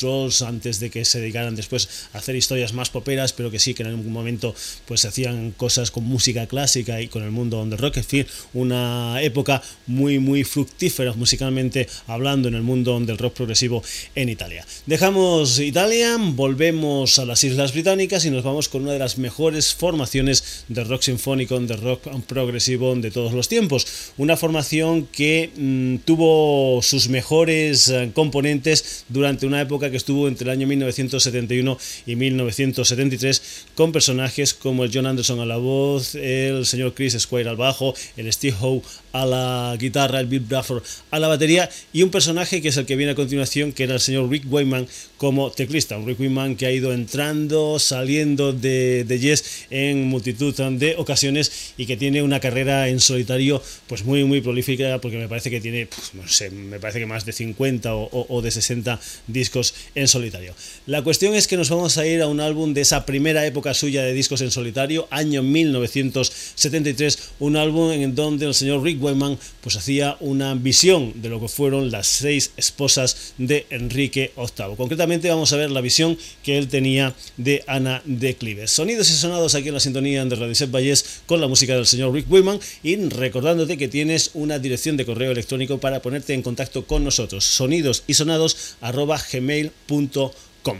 antes 0.45 0.79
de 0.79 0.89
que 0.89 1.05
se 1.05 1.19
dedicaran 1.19 1.55
después 1.55 2.07
a 2.13 2.19
hacer 2.19 2.35
historias 2.35 2.73
más 2.73 2.89
poperas, 2.89 3.33
pero 3.33 3.51
que 3.51 3.59
sí 3.59 3.73
que 3.73 3.83
en 3.83 3.89
algún 3.89 4.11
momento 4.11 4.55
pues 4.85 5.05
hacían 5.05 5.51
cosas 5.51 5.91
con 5.91 6.03
música 6.05 6.47
clásica 6.47 7.01
y 7.01 7.07
con 7.07 7.23
el 7.23 7.31
mundo 7.31 7.65
del 7.65 7.77
rock, 7.77 7.97
en 7.97 8.03
fin, 8.03 8.27
una 8.53 9.21
época 9.21 9.61
muy 9.87 10.19
muy 10.19 10.43
fructífera 10.43 11.13
musicalmente 11.13 11.87
hablando 12.07 12.47
en 12.47 12.55
el 12.55 12.61
mundo 12.61 12.99
del 12.99 13.17
rock 13.17 13.33
progresivo 13.33 13.83
en 14.15 14.29
Italia. 14.29 14.65
Dejamos 14.85 15.59
Italia, 15.59 16.17
volvemos 16.19 17.19
a 17.19 17.25
las 17.25 17.43
Islas 17.43 17.73
Británicas 17.73 18.25
y 18.25 18.31
nos 18.31 18.43
vamos 18.43 18.69
con 18.69 18.83
una 18.83 18.93
de 18.93 18.99
las 18.99 19.17
mejores 19.17 19.73
formaciones 19.73 20.65
de 20.67 20.83
rock 20.83 21.01
sinfónico, 21.01 21.59
de 21.59 21.75
rock 21.75 22.07
progresivo 22.27 22.95
de 22.95 23.11
todos 23.11 23.33
los 23.33 23.47
tiempos, 23.47 23.85
una 24.17 24.37
formación 24.37 25.07
que 25.07 25.51
mm, 25.55 25.97
tuvo 26.05 26.81
sus 26.81 27.09
mejores 27.09 27.89
uh, 27.89 28.11
durante 29.09 29.45
una 29.45 29.61
época 29.61 29.89
que 29.91 29.97
estuvo 29.97 30.27
entre 30.27 30.45
el 30.45 30.51
año 30.51 30.67
1971 30.67 31.77
y 32.05 32.15
1973 32.15 33.65
con 33.75 33.91
personajes 33.91 34.53
como 34.53 34.83
el 34.83 34.91
John 34.93 35.05
Anderson 35.05 35.39
a 35.39 35.45
la 35.45 35.57
voz, 35.57 36.15
el 36.15 36.65
señor 36.65 36.93
Chris 36.93 37.17
Squire 37.19 37.49
al 37.49 37.57
bajo, 37.57 37.93
el 38.17 38.31
Steve 38.31 38.55
Howe 38.59 38.81
a 39.11 39.25
la 39.25 39.75
guitarra, 39.79 40.19
el 40.19 40.27
Bill 40.27 40.41
Bradford 40.41 40.83
a 41.11 41.19
la 41.19 41.27
batería 41.27 41.69
y 41.93 42.03
un 42.03 42.09
personaje 42.09 42.61
que 42.61 42.69
es 42.69 42.77
el 42.77 42.85
que 42.85 42.95
viene 42.95 43.13
a 43.13 43.15
continuación 43.15 43.71
que 43.71 43.83
era 43.83 43.95
el 43.95 43.99
señor 43.99 44.29
Rick 44.29 44.45
Wayman 44.51 44.87
como 45.17 45.51
teclista, 45.51 45.97
un 45.97 46.07
Rick 46.07 46.19
Wayman 46.19 46.55
que 46.55 46.65
ha 46.65 46.71
ido 46.71 46.93
entrando, 46.93 47.79
saliendo 47.79 48.53
de, 48.53 49.03
de 49.03 49.19
Yes 49.19 49.65
en 49.69 50.05
multitud 50.05 50.53
de 50.53 50.95
ocasiones 50.97 51.73
y 51.77 51.85
que 51.85 51.97
tiene 51.97 52.21
una 52.21 52.39
carrera 52.39 52.87
en 52.89 52.99
solitario 52.99 53.61
pues 53.87 54.03
muy 54.03 54.23
muy 54.23 54.41
prolífica 54.41 54.99
porque 55.01 55.17
me 55.17 55.27
parece 55.27 55.49
que 55.49 55.61
tiene, 55.61 55.87
pues, 55.87 56.13
no 56.13 56.27
sé, 56.27 56.49
me 56.49 56.79
parece 56.79 56.99
que 56.99 57.05
más 57.05 57.25
de 57.25 57.33
50 57.33 57.95
o, 57.95 58.41
de 58.41 58.51
60 58.51 58.99
discos 59.27 59.73
en 59.95 60.07
solitario. 60.07 60.53
La 60.85 61.03
cuestión 61.03 61.35
es 61.35 61.47
que 61.47 61.57
nos 61.57 61.69
vamos 61.69 61.97
a 61.97 62.05
ir 62.05 62.21
a 62.21 62.27
un 62.27 62.39
álbum 62.39 62.73
de 62.73 62.81
esa 62.81 63.05
primera 63.05 63.45
época 63.45 63.73
suya 63.73 64.03
de 64.03 64.13
discos 64.13 64.41
en 64.41 64.51
solitario, 64.51 65.07
año 65.11 65.43
1973, 65.43 67.31
un 67.39 67.55
álbum 67.55 67.91
en 67.91 68.15
donde 68.15 68.45
el 68.45 68.53
señor 68.53 68.83
Rick 68.83 68.98
Wayman 69.01 69.37
pues 69.61 69.75
hacía 69.75 70.17
una 70.19 70.53
visión 70.55 71.21
de 71.21 71.29
lo 71.29 71.39
que 71.39 71.47
fueron 71.47 71.91
las 71.91 72.07
seis 72.07 72.51
esposas 72.57 73.33
de 73.37 73.65
Enrique 73.69 74.31
VIII. 74.35 74.75
Concretamente 74.75 75.29
vamos 75.29 75.51
a 75.53 75.57
ver 75.57 75.71
la 75.71 75.81
visión 75.81 76.17
que 76.43 76.57
él 76.57 76.67
tenía 76.67 77.15
de 77.37 77.63
Ana 77.67 78.01
de 78.05 78.35
Clives. 78.35 78.71
Sonidos 78.71 79.09
y 79.09 79.13
sonados 79.13 79.55
aquí 79.55 79.69
en 79.69 79.73
la 79.73 79.79
sintonía 79.79 80.23
de 80.25 80.35
Radio 80.35 80.55
Set 80.55 80.71
Valles 80.71 81.21
con 81.25 81.41
la 81.41 81.47
música 81.47 81.75
del 81.75 81.85
señor 81.85 82.13
Rick 82.13 82.31
Wayman 82.31 82.59
y 82.83 82.95
recordándote 82.97 83.77
que 83.77 83.87
tienes 83.87 84.31
una 84.33 84.59
dirección 84.59 84.97
de 84.97 85.05
correo 85.05 85.31
electrónico 85.31 85.79
para 85.79 86.01
ponerte 86.01 86.33
en 86.33 86.41
contacto 86.41 86.85
con 86.85 87.03
nosotros. 87.03 87.45
Sonidos 87.45 88.03
y 88.07 88.13
sonados 88.13 88.75
gmail.com. 89.31 90.77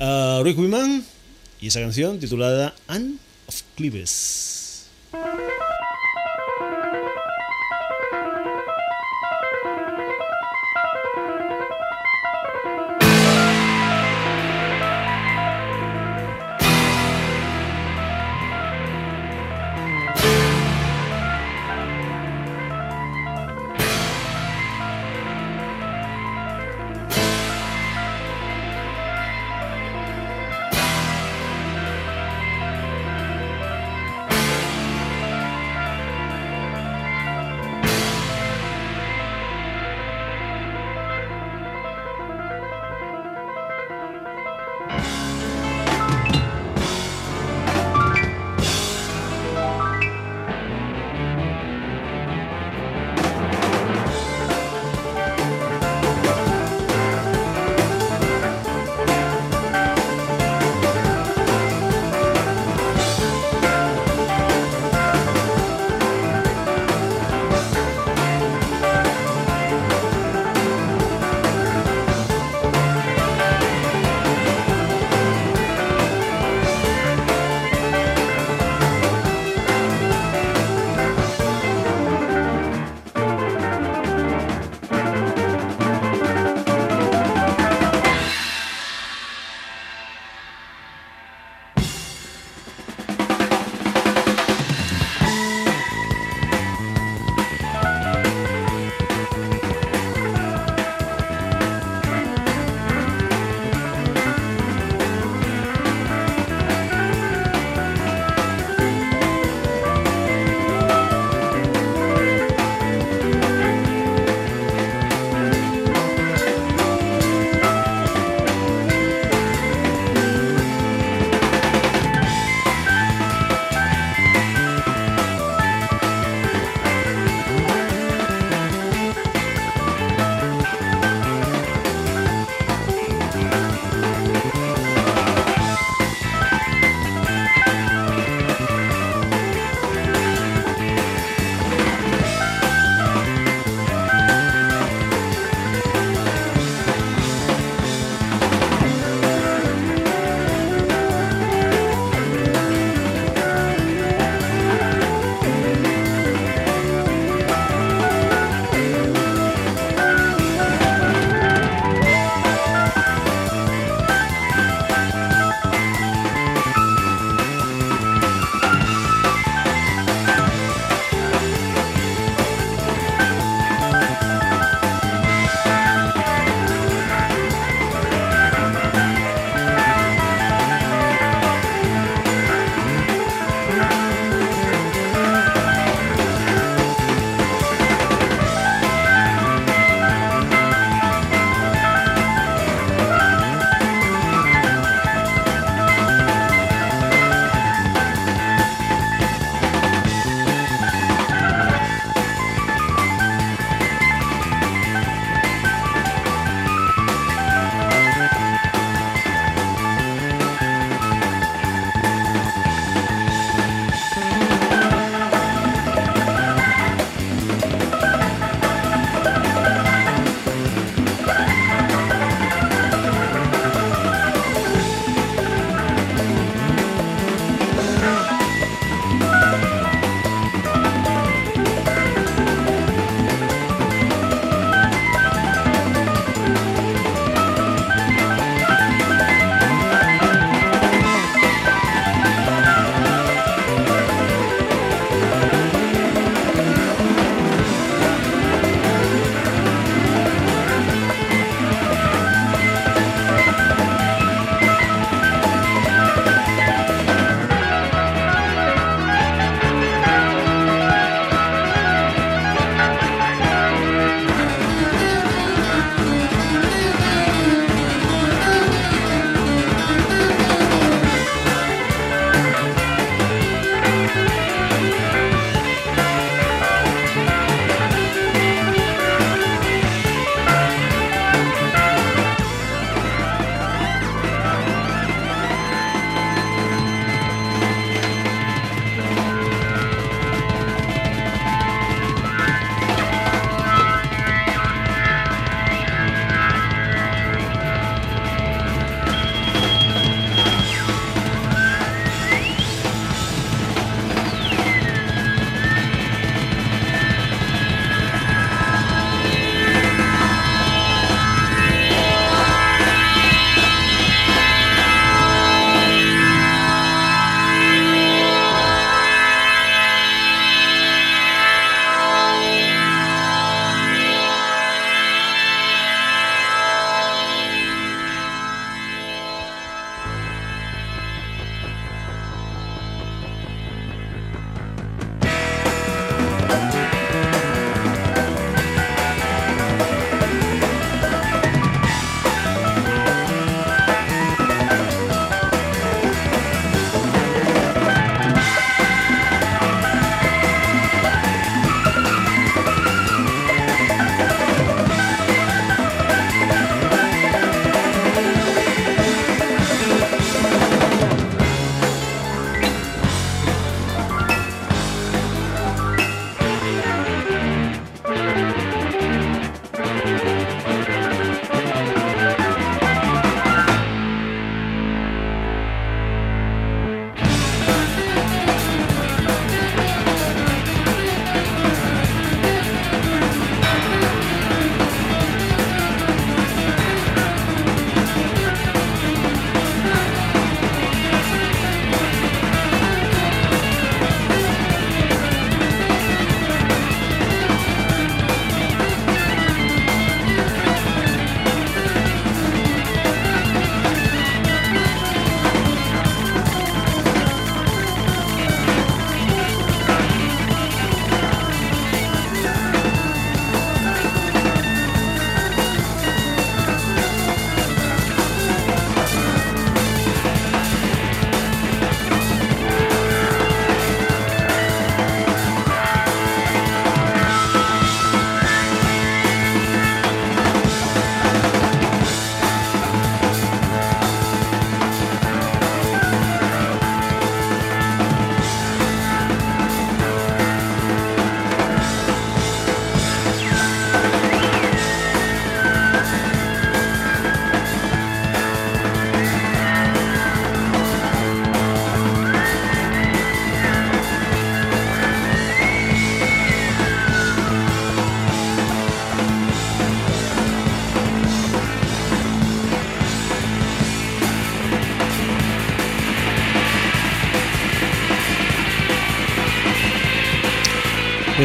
Uh, 0.00 0.42
Rick 0.42 0.58
Wiman 0.58 1.04
y 1.60 1.66
esa 1.66 1.80
canción 1.80 2.18
titulada 2.18 2.74
Anne 2.88 3.16
of 3.46 3.62
Cleves. 3.76 4.59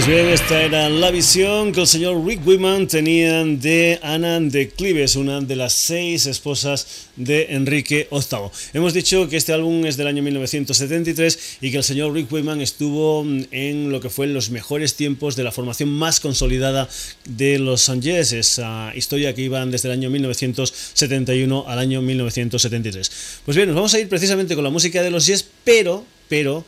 Pues 0.06 0.18
bien, 0.18 0.32
esta 0.32 0.62
era 0.62 0.88
la 0.88 1.10
visión 1.10 1.72
que 1.72 1.82
el 1.82 1.88
señor 1.88 2.24
Rick 2.24 2.46
Wiman 2.46 2.86
tenía 2.86 3.44
de 3.44 4.00
Ana 4.04 4.40
de 4.40 4.70
Clives, 4.70 5.16
una 5.16 5.42
de 5.42 5.56
las 5.56 5.74
seis 5.74 6.28
esposas 6.28 7.08
de 7.16 7.56
Enrique 7.56 8.08
VIII. 8.12 8.52
Hemos 8.76 8.94
dicho 8.94 9.28
que 9.28 9.38
este 9.38 9.52
álbum 9.52 9.84
es 9.88 9.98
del 9.98 10.06
año 10.06 10.22
1973 10.22 11.58
y 11.62 11.72
que 11.72 11.78
el 11.78 11.84
señor 11.84 12.14
Rick 12.14 12.32
Wiman 12.32 12.62
estuvo 12.62 13.26
en 13.50 13.92
lo 13.92 14.00
que 14.00 14.12
fue 14.12 14.28
los 14.28 14.52
mejores 14.52 14.94
tiempos 14.94 15.36
de 15.36 15.44
la 15.44 15.52
formación 15.52 15.90
más 15.90 16.20
consolidada 16.20 16.88
de 17.28 17.58
los 17.58 17.90
Angeles, 17.90 18.32
esa 18.32 18.92
historia 18.96 19.34
que 19.34 19.42
iban 19.42 19.72
desde 19.72 19.88
el 19.88 19.94
año 19.94 20.12
1971 20.12 21.66
al 21.68 21.80
año 21.80 22.04
1973. 22.04 23.12
Pues 23.44 23.58
bien, 23.58 23.70
nos 23.70 23.76
vamos 23.76 23.96
a 23.96 24.00
ir 24.00 24.08
precisamente 24.08 24.54
con 24.54 24.64
la 24.64 24.70
música 24.70 25.02
de 25.02 25.10
los 25.10 25.26
Yes, 25.26 25.48
pero, 25.64 26.06
pero 26.30 26.64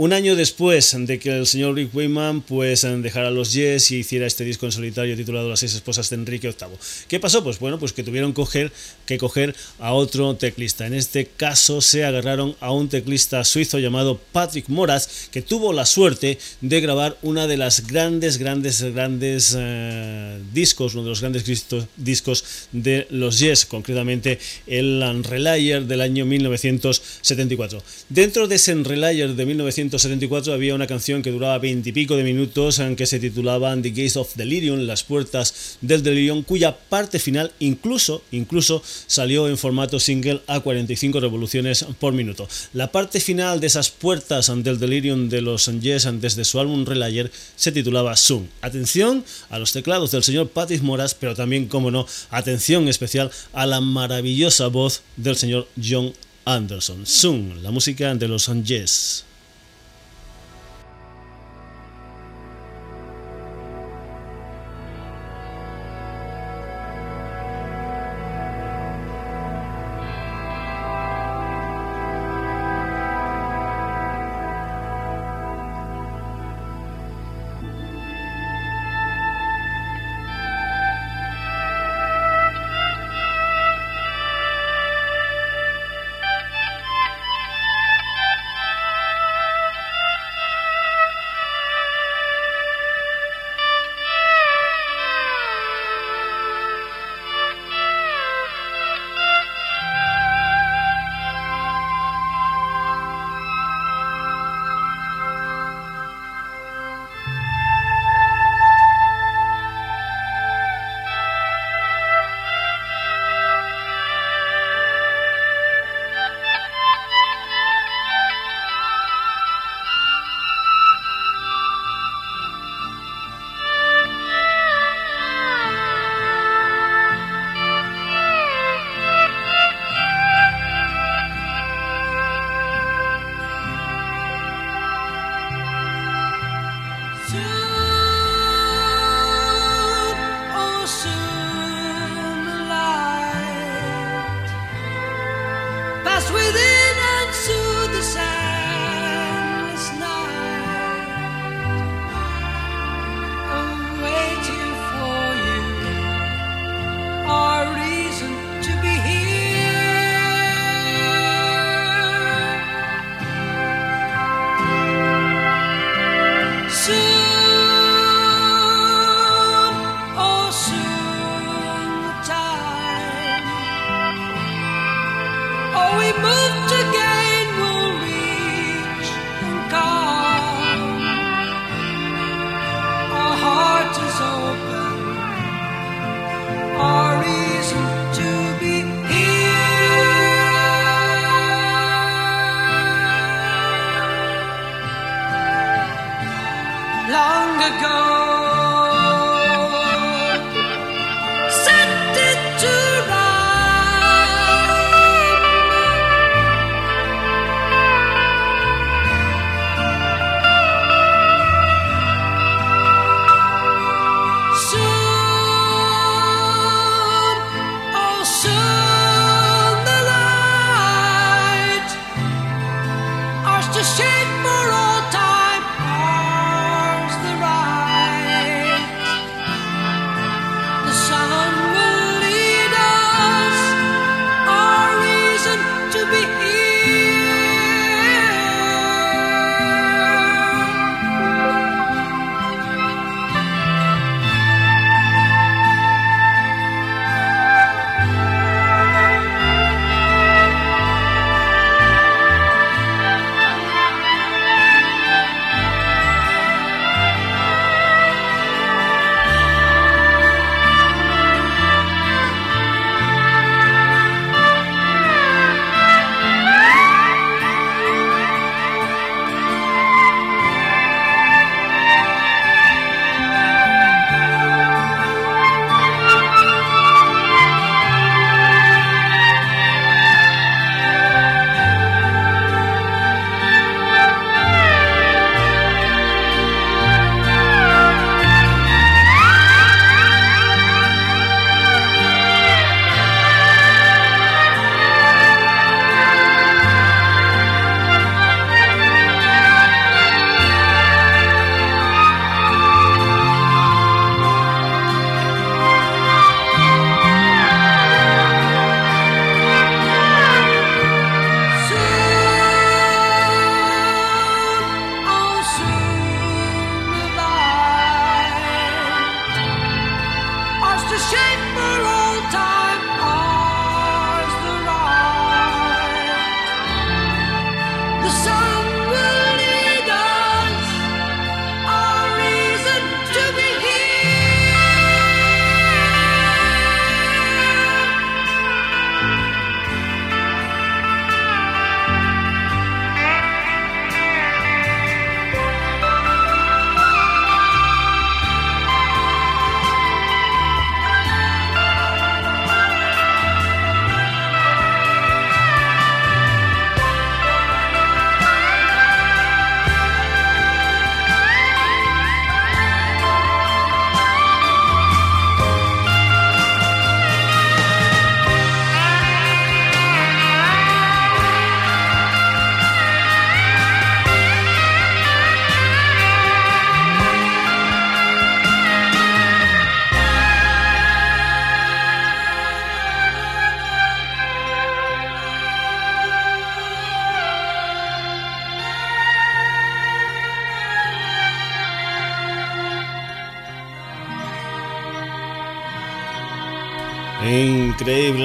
un 0.00 0.14
año 0.14 0.34
después 0.34 0.96
de 0.98 1.18
que 1.18 1.28
el 1.28 1.46
señor 1.46 1.74
Rick 1.74 1.94
Wayman 1.94 2.40
pues, 2.40 2.86
dejara 3.02 3.30
los 3.30 3.52
Yes 3.52 3.90
y 3.90 3.96
hiciera 3.96 4.26
este 4.26 4.44
disco 4.44 4.64
en 4.64 4.72
solitario 4.72 5.14
titulado 5.14 5.50
Las 5.50 5.60
seis 5.60 5.74
esposas 5.74 6.08
de 6.08 6.16
Enrique 6.16 6.48
VIII. 6.48 6.78
¿Qué 7.06 7.20
pasó? 7.20 7.44
Pues 7.44 7.58
bueno, 7.58 7.78
pues 7.78 7.92
que 7.92 8.02
tuvieron 8.02 8.32
que 8.32 9.18
coger 9.18 9.54
a 9.78 9.92
otro 9.92 10.34
teclista. 10.36 10.86
En 10.86 10.94
este 10.94 11.26
caso 11.26 11.82
se 11.82 12.06
agarraron 12.06 12.56
a 12.60 12.72
un 12.72 12.88
teclista 12.88 13.44
suizo 13.44 13.78
llamado 13.78 14.18
Patrick 14.32 14.70
Moraz, 14.70 15.28
que 15.30 15.42
tuvo 15.42 15.74
la 15.74 15.84
suerte 15.84 16.38
de 16.62 16.80
grabar 16.80 17.18
una 17.20 17.46
de 17.46 17.58
las 17.58 17.86
grandes, 17.86 18.38
grandes, 18.38 18.80
grandes 18.80 19.54
eh, 19.54 20.40
discos, 20.54 20.94
uno 20.94 21.02
de 21.02 21.10
los 21.10 21.20
grandes 21.20 21.44
discos 21.98 22.44
de 22.72 23.06
los 23.10 23.38
Yes, 23.38 23.66
concretamente 23.66 24.38
el 24.66 25.02
Unrelayer 25.02 25.84
del 25.84 26.00
año 26.00 26.24
1974. 26.24 27.82
Dentro 28.08 28.48
de 28.48 28.54
ese 28.54 28.72
Unrelayer 28.72 29.34
de 29.34 29.44
1974, 29.44 29.89
1974 29.90 30.52
había 30.52 30.74
una 30.76 30.86
canción 30.86 31.20
que 31.20 31.32
duraba 31.32 31.58
veintipico 31.58 32.16
de 32.16 32.22
minutos 32.22 32.78
en 32.78 32.94
que 32.94 33.06
se 33.06 33.18
titulaba 33.18 33.74
The 33.74 33.90
Gates 33.90 34.16
of 34.16 34.36
Delirium, 34.36 34.86
las 34.86 35.02
puertas 35.02 35.78
del 35.80 36.04
delirium, 36.04 36.44
cuya 36.44 36.76
parte 36.76 37.18
final 37.18 37.50
incluso, 37.58 38.22
incluso 38.30 38.84
salió 39.08 39.48
en 39.48 39.58
formato 39.58 39.98
single 39.98 40.42
a 40.46 40.60
45 40.60 41.18
revoluciones 41.18 41.84
por 41.98 42.12
minuto. 42.12 42.48
La 42.72 42.92
parte 42.92 43.18
final 43.18 43.58
de 43.58 43.66
esas 43.66 43.90
puertas 43.90 44.52
del 44.62 44.78
delirium 44.78 45.28
de 45.28 45.40
los 45.40 45.66
Yes 45.66 46.08
desde 46.20 46.44
su 46.44 46.60
álbum 46.60 46.84
Relayer 46.84 47.30
se 47.56 47.72
titulaba 47.72 48.16
Zoom. 48.16 48.46
Atención 48.60 49.24
a 49.48 49.58
los 49.58 49.72
teclados 49.72 50.12
del 50.12 50.22
señor 50.22 50.50
Patrick 50.50 50.82
Moras, 50.82 51.14
pero 51.14 51.34
también, 51.34 51.66
como 51.66 51.90
no, 51.90 52.06
atención 52.30 52.86
especial 52.86 53.32
a 53.52 53.66
la 53.66 53.80
maravillosa 53.80 54.68
voz 54.68 55.02
del 55.16 55.34
señor 55.34 55.66
John 55.82 56.12
Anderson. 56.44 57.06
Zoom, 57.06 57.60
la 57.62 57.72
música 57.72 58.14
de 58.14 58.28
los 58.28 58.48
Yes. 58.64 59.24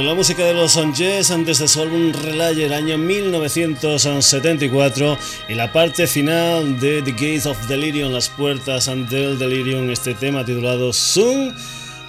La 0.03 0.13
música 0.13 0.43
de 0.43 0.53
los 0.53 0.77
Yes 0.97 1.31
antes 1.31 1.59
de 1.59 1.69
su 1.69 1.81
álbum 1.81 2.11
Relay 2.11 2.63
el 2.63 2.73
año 2.73 2.97
1974 2.97 5.17
y 5.47 5.53
la 5.53 5.71
parte 5.71 6.05
final 6.05 6.81
de 6.81 7.01
The 7.01 7.11
Gates 7.11 7.45
of 7.45 7.65
Delirium, 7.67 8.11
las 8.11 8.27
puertas 8.27 8.91
del 9.09 9.39
Delirium, 9.39 9.89
este 9.89 10.13
tema 10.13 10.43
titulado 10.43 10.91
Zoom, 10.91 11.53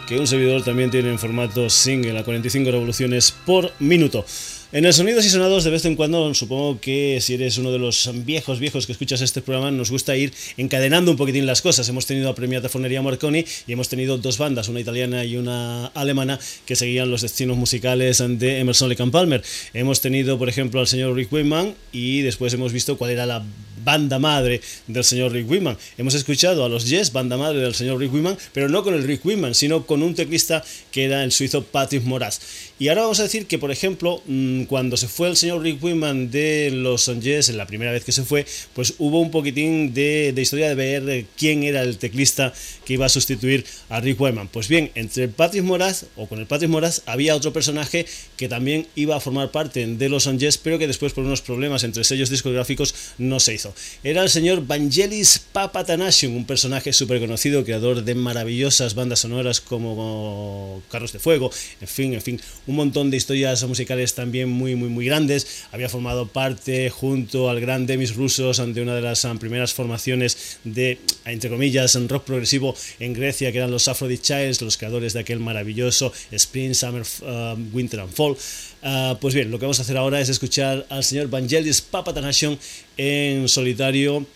que 0.07 0.19
un 0.19 0.27
servidor 0.27 0.65
también 0.65 0.91
tiene 0.91 1.11
en 1.11 1.19
formato 1.19 1.71
single 1.71 2.19
a 2.19 2.25
45 2.25 2.73
revoluciones 2.73 3.31
por 3.31 3.73
minuto. 3.79 4.27
En 4.73 4.85
el 4.85 4.93
Sonidos 4.93 5.25
y 5.25 5.31
Sonados, 5.31 5.63
de 5.63 5.71
vez 5.71 5.85
en 5.85 5.95
cuando, 5.95 6.35
supongo 6.35 6.81
que 6.81 7.21
si 7.21 7.35
eres 7.35 7.57
uno 7.57 7.71
de 7.71 7.79
los 7.79 8.11
viejos, 8.25 8.59
viejos 8.59 8.85
que 8.85 8.91
escuchas 8.91 9.21
este 9.21 9.41
programa, 9.41 9.71
nos 9.71 9.93
gusta 9.93 10.17
ir 10.17 10.33
encadenando 10.57 11.13
un 11.13 11.17
poquitín 11.17 11.47
las 11.47 11.63
cosas. 11.63 11.89
Hemos 11.89 12.05
tenido 12.05 12.29
a 12.29 12.35
Premiata 12.35 12.69
Fonería 12.69 13.01
Marconi 13.01 13.45
y 13.69 13.73
hemos 13.73 13.89
tenido 13.89 14.19
dos 14.19 14.39
bandas, 14.39 14.69
una 14.69 14.81
italiana 14.81 15.25
y 15.25 15.37
una 15.37 15.87
alemana, 15.87 16.41
que 16.67 16.75
seguían 16.75 17.13
los 17.13 17.23
destinos 17.23 17.57
musicales 17.57 18.19
de 18.27 18.59
Emerson 18.59 18.89
Lake 18.89 19.07
Palmer. 19.07 19.41
Hemos 19.73 20.01
tenido, 20.01 20.37
por 20.37 20.49
ejemplo, 20.49 20.81
al 20.81 20.89
señor 20.89 21.15
Rick 21.15 21.33
Wayman 21.33 21.77
y 21.93 22.23
después 22.23 22.53
hemos 22.53 22.73
visto 22.73 22.99
cuál 22.99 23.13
era 23.13 23.25
la 23.25 23.45
banda 23.87 24.19
madre 24.19 24.61
del 24.89 25.05
señor 25.05 25.33
Rick 25.33 25.49
Wiman. 25.49 25.79
Hemos 25.97 26.15
escuchado 26.15 26.65
a 26.65 26.69
los 26.69 26.89
Yes, 26.89 27.13
banda 27.13 27.37
madre 27.37 27.61
del 27.61 27.75
señor 27.75 28.01
Rick 28.01 28.13
Wiman, 28.13 28.37
pero 28.53 28.69
no 28.69 28.83
con 28.83 28.95
el 28.95 29.05
Rick 29.05 29.25
Wiman, 29.25 29.55
sino 29.55 29.87
con 29.87 30.03
un 30.03 30.17
teclista 30.17 30.65
que 30.91 31.05
era 31.05 31.23
el 31.23 31.31
suizo 31.31 31.63
Patrick 31.63 32.03
Moraz. 32.03 32.41
Y 32.79 32.89
ahora 32.89 33.03
vamos 33.03 33.21
a 33.21 33.25
decir 33.25 33.47
que, 33.47 33.59
por 33.59 33.71
ejemplo, 33.71 34.23
mm, 34.27 34.65
cuando 34.65 34.97
se 34.97 35.09
fue 35.09 35.29
el 35.29 35.37
señor 35.37 35.63
Rick 35.63 35.83
Wiman 35.83 36.31
de 36.31 36.71
los 36.73 37.09
en 37.09 37.57
la 37.57 37.67
primera 37.67 37.93
vez 37.93 38.05
que 38.05 38.13
se 38.13 38.25
fue, 38.25 38.47
pues 38.75 38.95
hubo 38.99 39.21
un 39.21 39.31
poquitín 39.31 39.95
de, 39.95 40.35
historia 40.37 40.69
de 40.69 40.75
ver 40.75 41.27
quién 41.37 41.63
era 41.63 41.83
el 41.83 41.99
teclista 41.99 42.53
que 42.85 42.95
iba 42.95 43.07
a 43.07 43.09
sustituir 43.09 43.65
a 43.89 44.01
Rick 44.01 44.21
Wiman. 44.21 44.49
Pues 44.49 44.69
bien, 44.69 44.91
entre 44.95 45.29
Patrick 45.29 45.65
Moraz 45.65 46.05
o 46.17 46.27
con 46.27 46.39
el 46.39 46.47
Patrick 46.47 46.71
Moraz 46.71 47.03
había 47.07 47.35
otro 47.35 47.53
personaje 47.53 48.07
que 48.37 48.49
también 48.49 48.87
iba 48.95 49.17
a 49.17 49.21
formar 49.21 49.51
parte 49.51 49.87
de 49.87 50.09
los 50.09 50.27
Yes, 50.37 50.59
pero 50.59 50.79
que 50.79 50.87
después 50.87 51.13
por 51.13 51.25
unos 51.25 51.41
problemas 51.41 51.85
entre 51.85 52.05
sellos 52.05 52.29
discográficos 52.29 52.95
no 53.17 53.41
se 53.41 53.55
hizo 53.55 53.73
era 54.03 54.23
el 54.23 54.29
señor 54.29 54.67
Vangelis 54.67 55.41
Papatanasium, 55.53 56.37
un 56.37 56.45
personaje 56.45 56.93
súper 56.93 57.21
conocido, 57.21 57.65
creador 57.65 58.05
de 58.05 58.15
maravillosas 58.15 58.95
bandas 58.95 59.21
sonoras 59.21 59.61
como 59.61 60.83
Carros 60.91 61.13
de 61.13 61.19
Fuego, 61.19 61.51
en 61.81 61.89
fin, 61.89 62.15
en 62.15 62.23
fin, 62.23 62.41
un 62.67 62.77
montón 62.77 63.11
de 63.11 63.17
historias 63.17 63.63
musicales 63.65 64.15
también 64.15 64.49
muy, 64.49 64.75
muy, 64.75 64.89
muy 64.89 65.07
grandes. 65.07 65.65
Había 65.73 65.89
formado 65.89 66.27
parte 66.27 66.91
junto 66.91 67.49
al 67.51 67.61
gran 67.61 67.87
Demis 67.87 68.15
Rusos 68.15 68.61
ante 68.61 68.81
una 68.81 68.95
de 68.95 69.03
las 69.03 69.25
um, 69.25 69.39
primeras 69.39 69.73
formaciones 69.73 70.59
de, 70.65 70.99
entre 71.25 71.51
comillas, 71.51 71.97
rock 72.09 72.25
progresivo 72.25 72.75
en 73.01 73.13
Grecia, 73.13 73.53
que 73.53 73.59
eran 73.59 73.71
los 73.71 73.89
Aphrodite 73.89 74.23
Childs, 74.23 74.63
los 74.63 74.77
creadores 74.77 75.13
de 75.13 75.21
aquel 75.21 75.41
maravilloso 75.41 76.13
Spring, 76.31 76.75
Summer, 76.75 77.03
um, 77.23 77.75
Winter 77.75 78.01
and 78.01 78.13
Fall. 78.13 78.37
Uh, 78.83 79.17
pues 79.21 79.35
bien, 79.35 79.51
lo 79.51 79.59
que 79.59 79.65
vamos 79.65 79.79
a 79.79 79.83
hacer 79.83 79.97
ahora 79.97 80.21
es 80.21 80.29
escuchar 80.29 80.87
al 80.89 81.03
señor 81.05 81.29
Vangelis 81.29 81.81
Papatanasium 81.81 82.57
en 82.97 83.49
solitario 83.49 84.27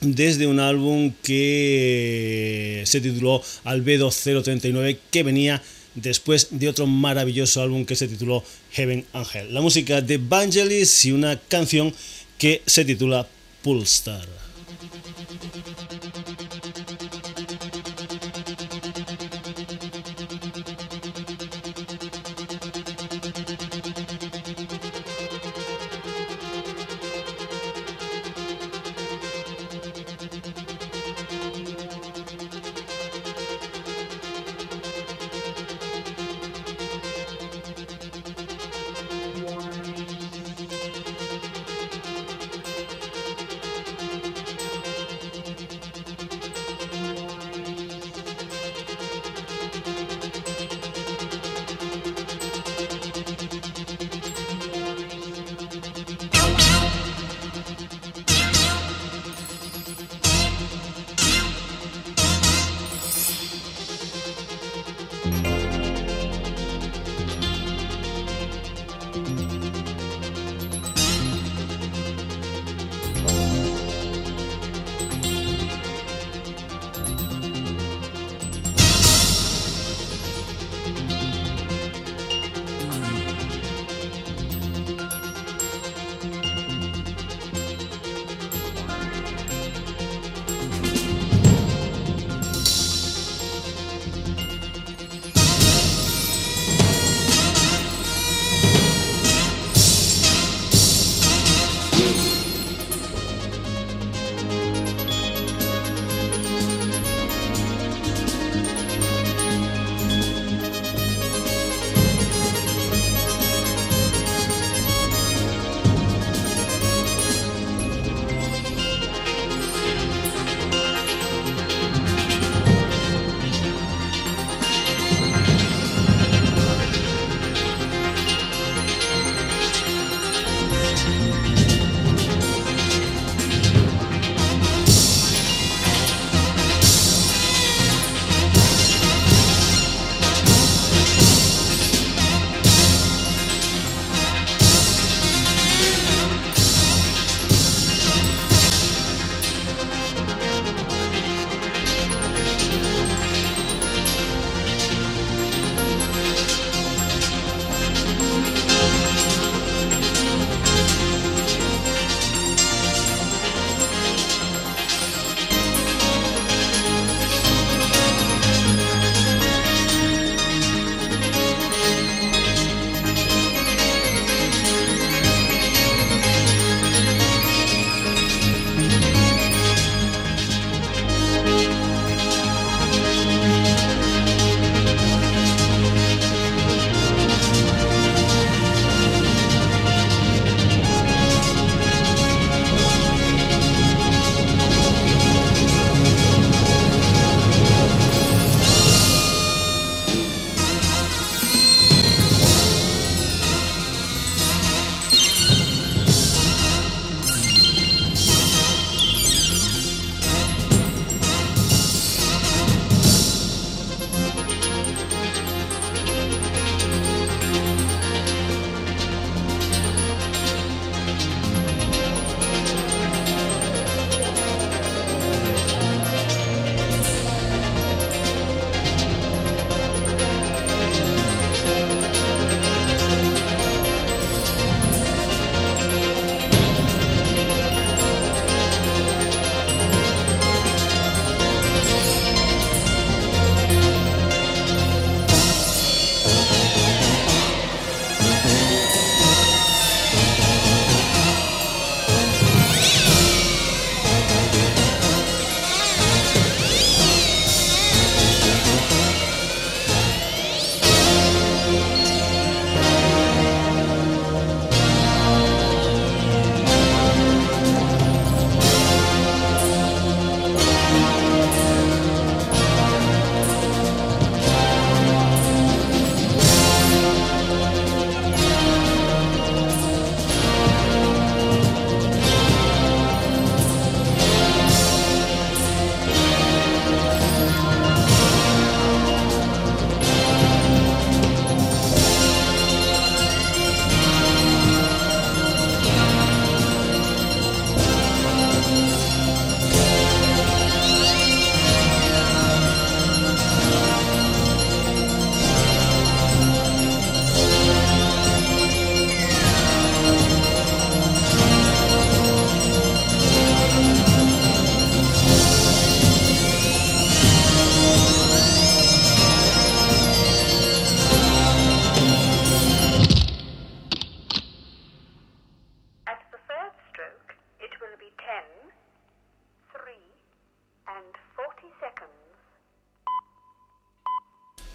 desde 0.00 0.46
un 0.46 0.60
álbum 0.60 1.12
que 1.22 2.82
se 2.86 3.00
tituló 3.00 3.42
Albedo 3.64 4.10
039 4.10 4.98
que 5.10 5.22
venía 5.22 5.62
después 6.02 6.48
de 6.50 6.68
otro 6.68 6.86
maravilloso 6.86 7.62
álbum 7.62 7.84
que 7.84 7.96
se 7.96 8.08
tituló 8.08 8.44
Heaven 8.72 9.04
Angel. 9.12 9.52
La 9.52 9.60
música 9.60 10.00
de 10.00 10.18
Vangelis 10.18 11.04
y 11.04 11.12
una 11.12 11.38
canción 11.38 11.94
que 12.38 12.62
se 12.66 12.84
titula 12.84 13.26
Pulstar. 13.62 14.47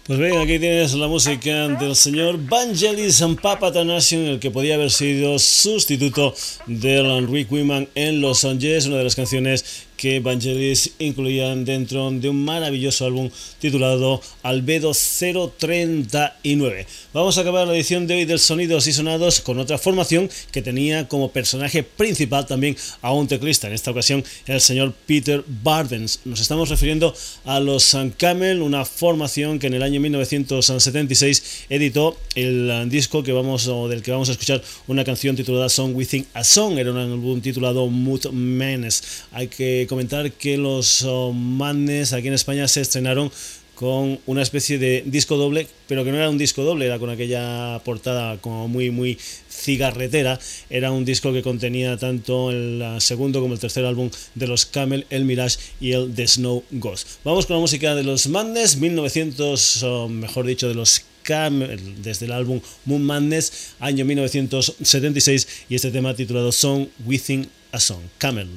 Pues 0.06 0.18
bien, 0.18 0.36
aquí 0.36 0.58
tienes 0.58 0.92
la 0.92 1.08
música 1.08 1.66
del 1.66 1.96
señor 1.96 2.36
Vangelis 2.38 3.24
Papatanasium, 3.40 4.26
el 4.26 4.38
que 4.38 4.50
podía 4.50 4.74
haber 4.74 4.90
sido 4.90 5.38
sustituto 5.38 6.34
del 6.66 7.26
Rick 7.26 7.50
Wiman 7.50 7.88
en 7.94 8.20
Los 8.20 8.44
Angeles, 8.44 8.84
una 8.84 8.98
de 8.98 9.04
las 9.04 9.16
canciones 9.16 9.86
que 10.04 10.20
Vangelis 10.20 10.92
incluían 10.98 11.64
dentro 11.64 12.10
de 12.10 12.28
un 12.28 12.44
maravilloso 12.44 13.06
álbum 13.06 13.30
titulado 13.58 14.20
Albedo 14.42 14.92
039. 14.92 16.86
Vamos 17.14 17.38
a 17.38 17.40
acabar 17.40 17.66
la 17.66 17.74
edición 17.74 18.06
de 18.06 18.16
hoy 18.16 18.24
del 18.26 18.38
Sonidos 18.38 18.86
y 18.86 18.92
Sonados 18.92 19.40
con 19.40 19.58
otra 19.58 19.78
formación 19.78 20.28
que 20.52 20.60
tenía 20.60 21.08
como 21.08 21.30
personaje 21.30 21.82
principal 21.82 22.44
también 22.44 22.76
a 23.00 23.14
un 23.14 23.28
teclista, 23.28 23.66
en 23.66 23.72
esta 23.72 23.92
ocasión 23.92 24.22
el 24.44 24.60
señor 24.60 24.92
Peter 25.06 25.42
Bardens. 25.46 26.20
Nos 26.26 26.42
estamos 26.42 26.68
refiriendo 26.68 27.14
a 27.46 27.58
los 27.58 27.96
Camel, 28.18 28.60
una 28.60 28.84
formación 28.84 29.58
que 29.58 29.68
en 29.68 29.74
el 29.74 29.82
año 29.82 30.00
1976 30.00 31.64
editó 31.70 32.18
el 32.34 32.90
disco 32.90 33.22
que 33.22 33.32
vamos, 33.32 33.70
del 33.88 34.02
que 34.02 34.10
vamos 34.10 34.28
a 34.28 34.32
escuchar 34.32 34.62
una 34.86 35.02
canción 35.02 35.34
titulada 35.34 35.70
Song 35.70 35.96
Within 35.96 36.26
a 36.34 36.44
Song, 36.44 36.76
era 36.78 36.90
un 36.90 36.98
álbum 36.98 37.40
titulado 37.40 37.86
Mood 37.86 38.26
Menes. 38.32 39.24
Hay 39.32 39.48
que 39.48 39.86
comentar 39.94 40.32
que 40.32 40.56
los 40.56 41.02
oh, 41.04 41.32
Madness 41.32 42.14
aquí 42.14 42.26
en 42.26 42.34
España 42.34 42.66
se 42.66 42.80
estrenaron 42.80 43.30
con 43.76 44.18
una 44.26 44.42
especie 44.42 44.76
de 44.76 45.04
disco 45.06 45.36
doble, 45.36 45.68
pero 45.86 46.02
que 46.02 46.10
no 46.10 46.16
era 46.16 46.28
un 46.28 46.36
disco 46.36 46.64
doble, 46.64 46.86
era 46.86 46.98
con 46.98 47.10
aquella 47.10 47.80
portada 47.84 48.38
como 48.38 48.66
muy 48.66 48.90
muy 48.90 49.16
cigarretera, 49.48 50.40
era 50.68 50.90
un 50.90 51.04
disco 51.04 51.32
que 51.32 51.42
contenía 51.42 51.96
tanto 51.96 52.50
el 52.50 52.82
segundo 52.98 53.40
como 53.40 53.54
el 53.54 53.60
tercer 53.60 53.84
álbum 53.84 54.10
de 54.34 54.48
los 54.48 54.66
Camel, 54.66 55.06
el 55.10 55.24
Mirage 55.24 55.58
y 55.80 55.92
el 55.92 56.12
The 56.12 56.26
Snow 56.26 56.64
Ghost. 56.72 57.06
Vamos 57.22 57.46
con 57.46 57.54
la 57.54 57.60
música 57.60 57.94
de 57.94 58.02
los 58.02 58.26
Madness, 58.26 58.76
1900, 58.76 59.82
o 59.84 60.08
mejor 60.08 60.44
dicho, 60.44 60.66
de 60.66 60.74
los 60.74 61.02
Camel, 61.22 62.02
desde 62.02 62.26
el 62.26 62.32
álbum 62.32 62.60
Moon 62.84 63.04
Madness, 63.04 63.74
año 63.78 64.04
1976, 64.04 65.48
y 65.68 65.76
este 65.76 65.92
tema 65.92 66.14
titulado 66.14 66.50
Song 66.50 66.88
Within 67.06 67.48
a 67.74 67.80
Song, 67.80 68.02
Camel. 68.18 68.48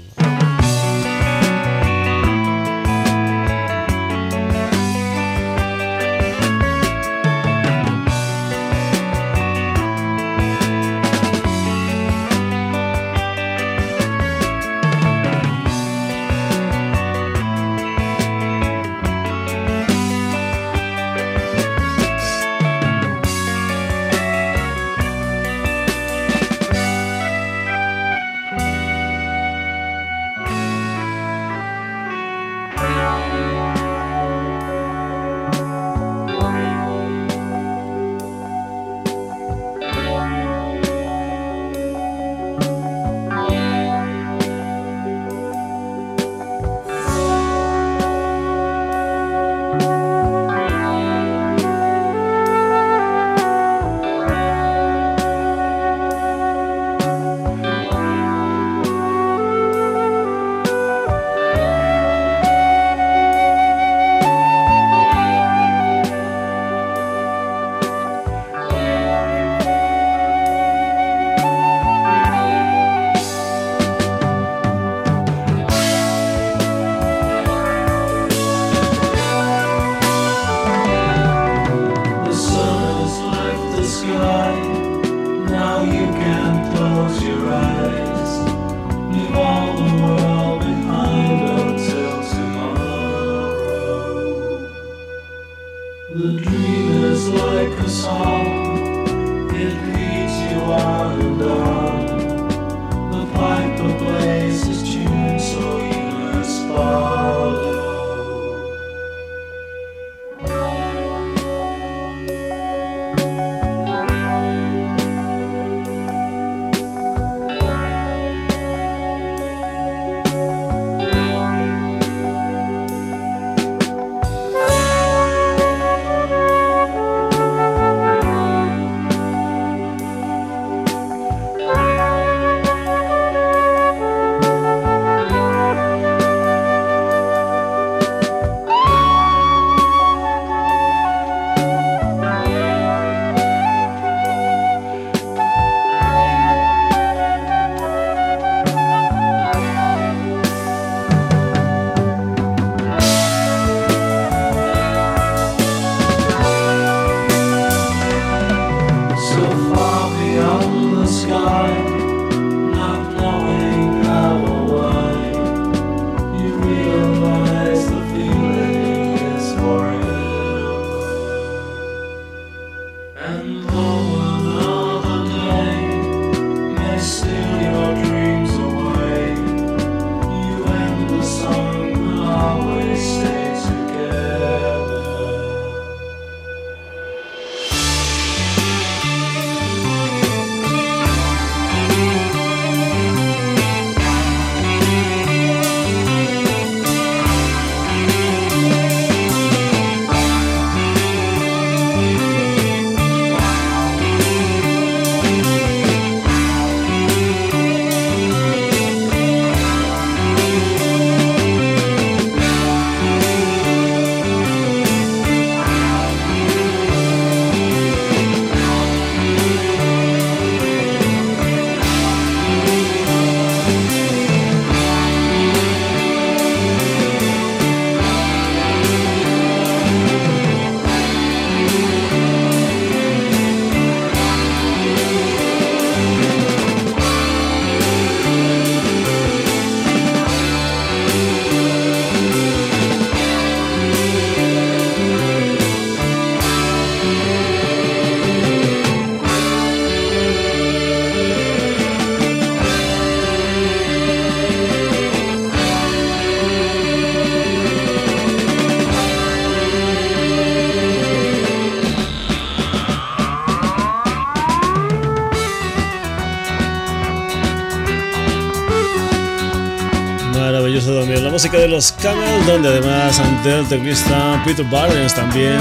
Los 271.78 271.92
Camel, 271.92 272.44
donde 272.48 272.70
además 272.70 273.20
ante 273.20 273.60
el 273.60 273.68
teclista 273.68 274.42
Peter 274.44 274.66
Barnes 274.66 275.14
también 275.14 275.60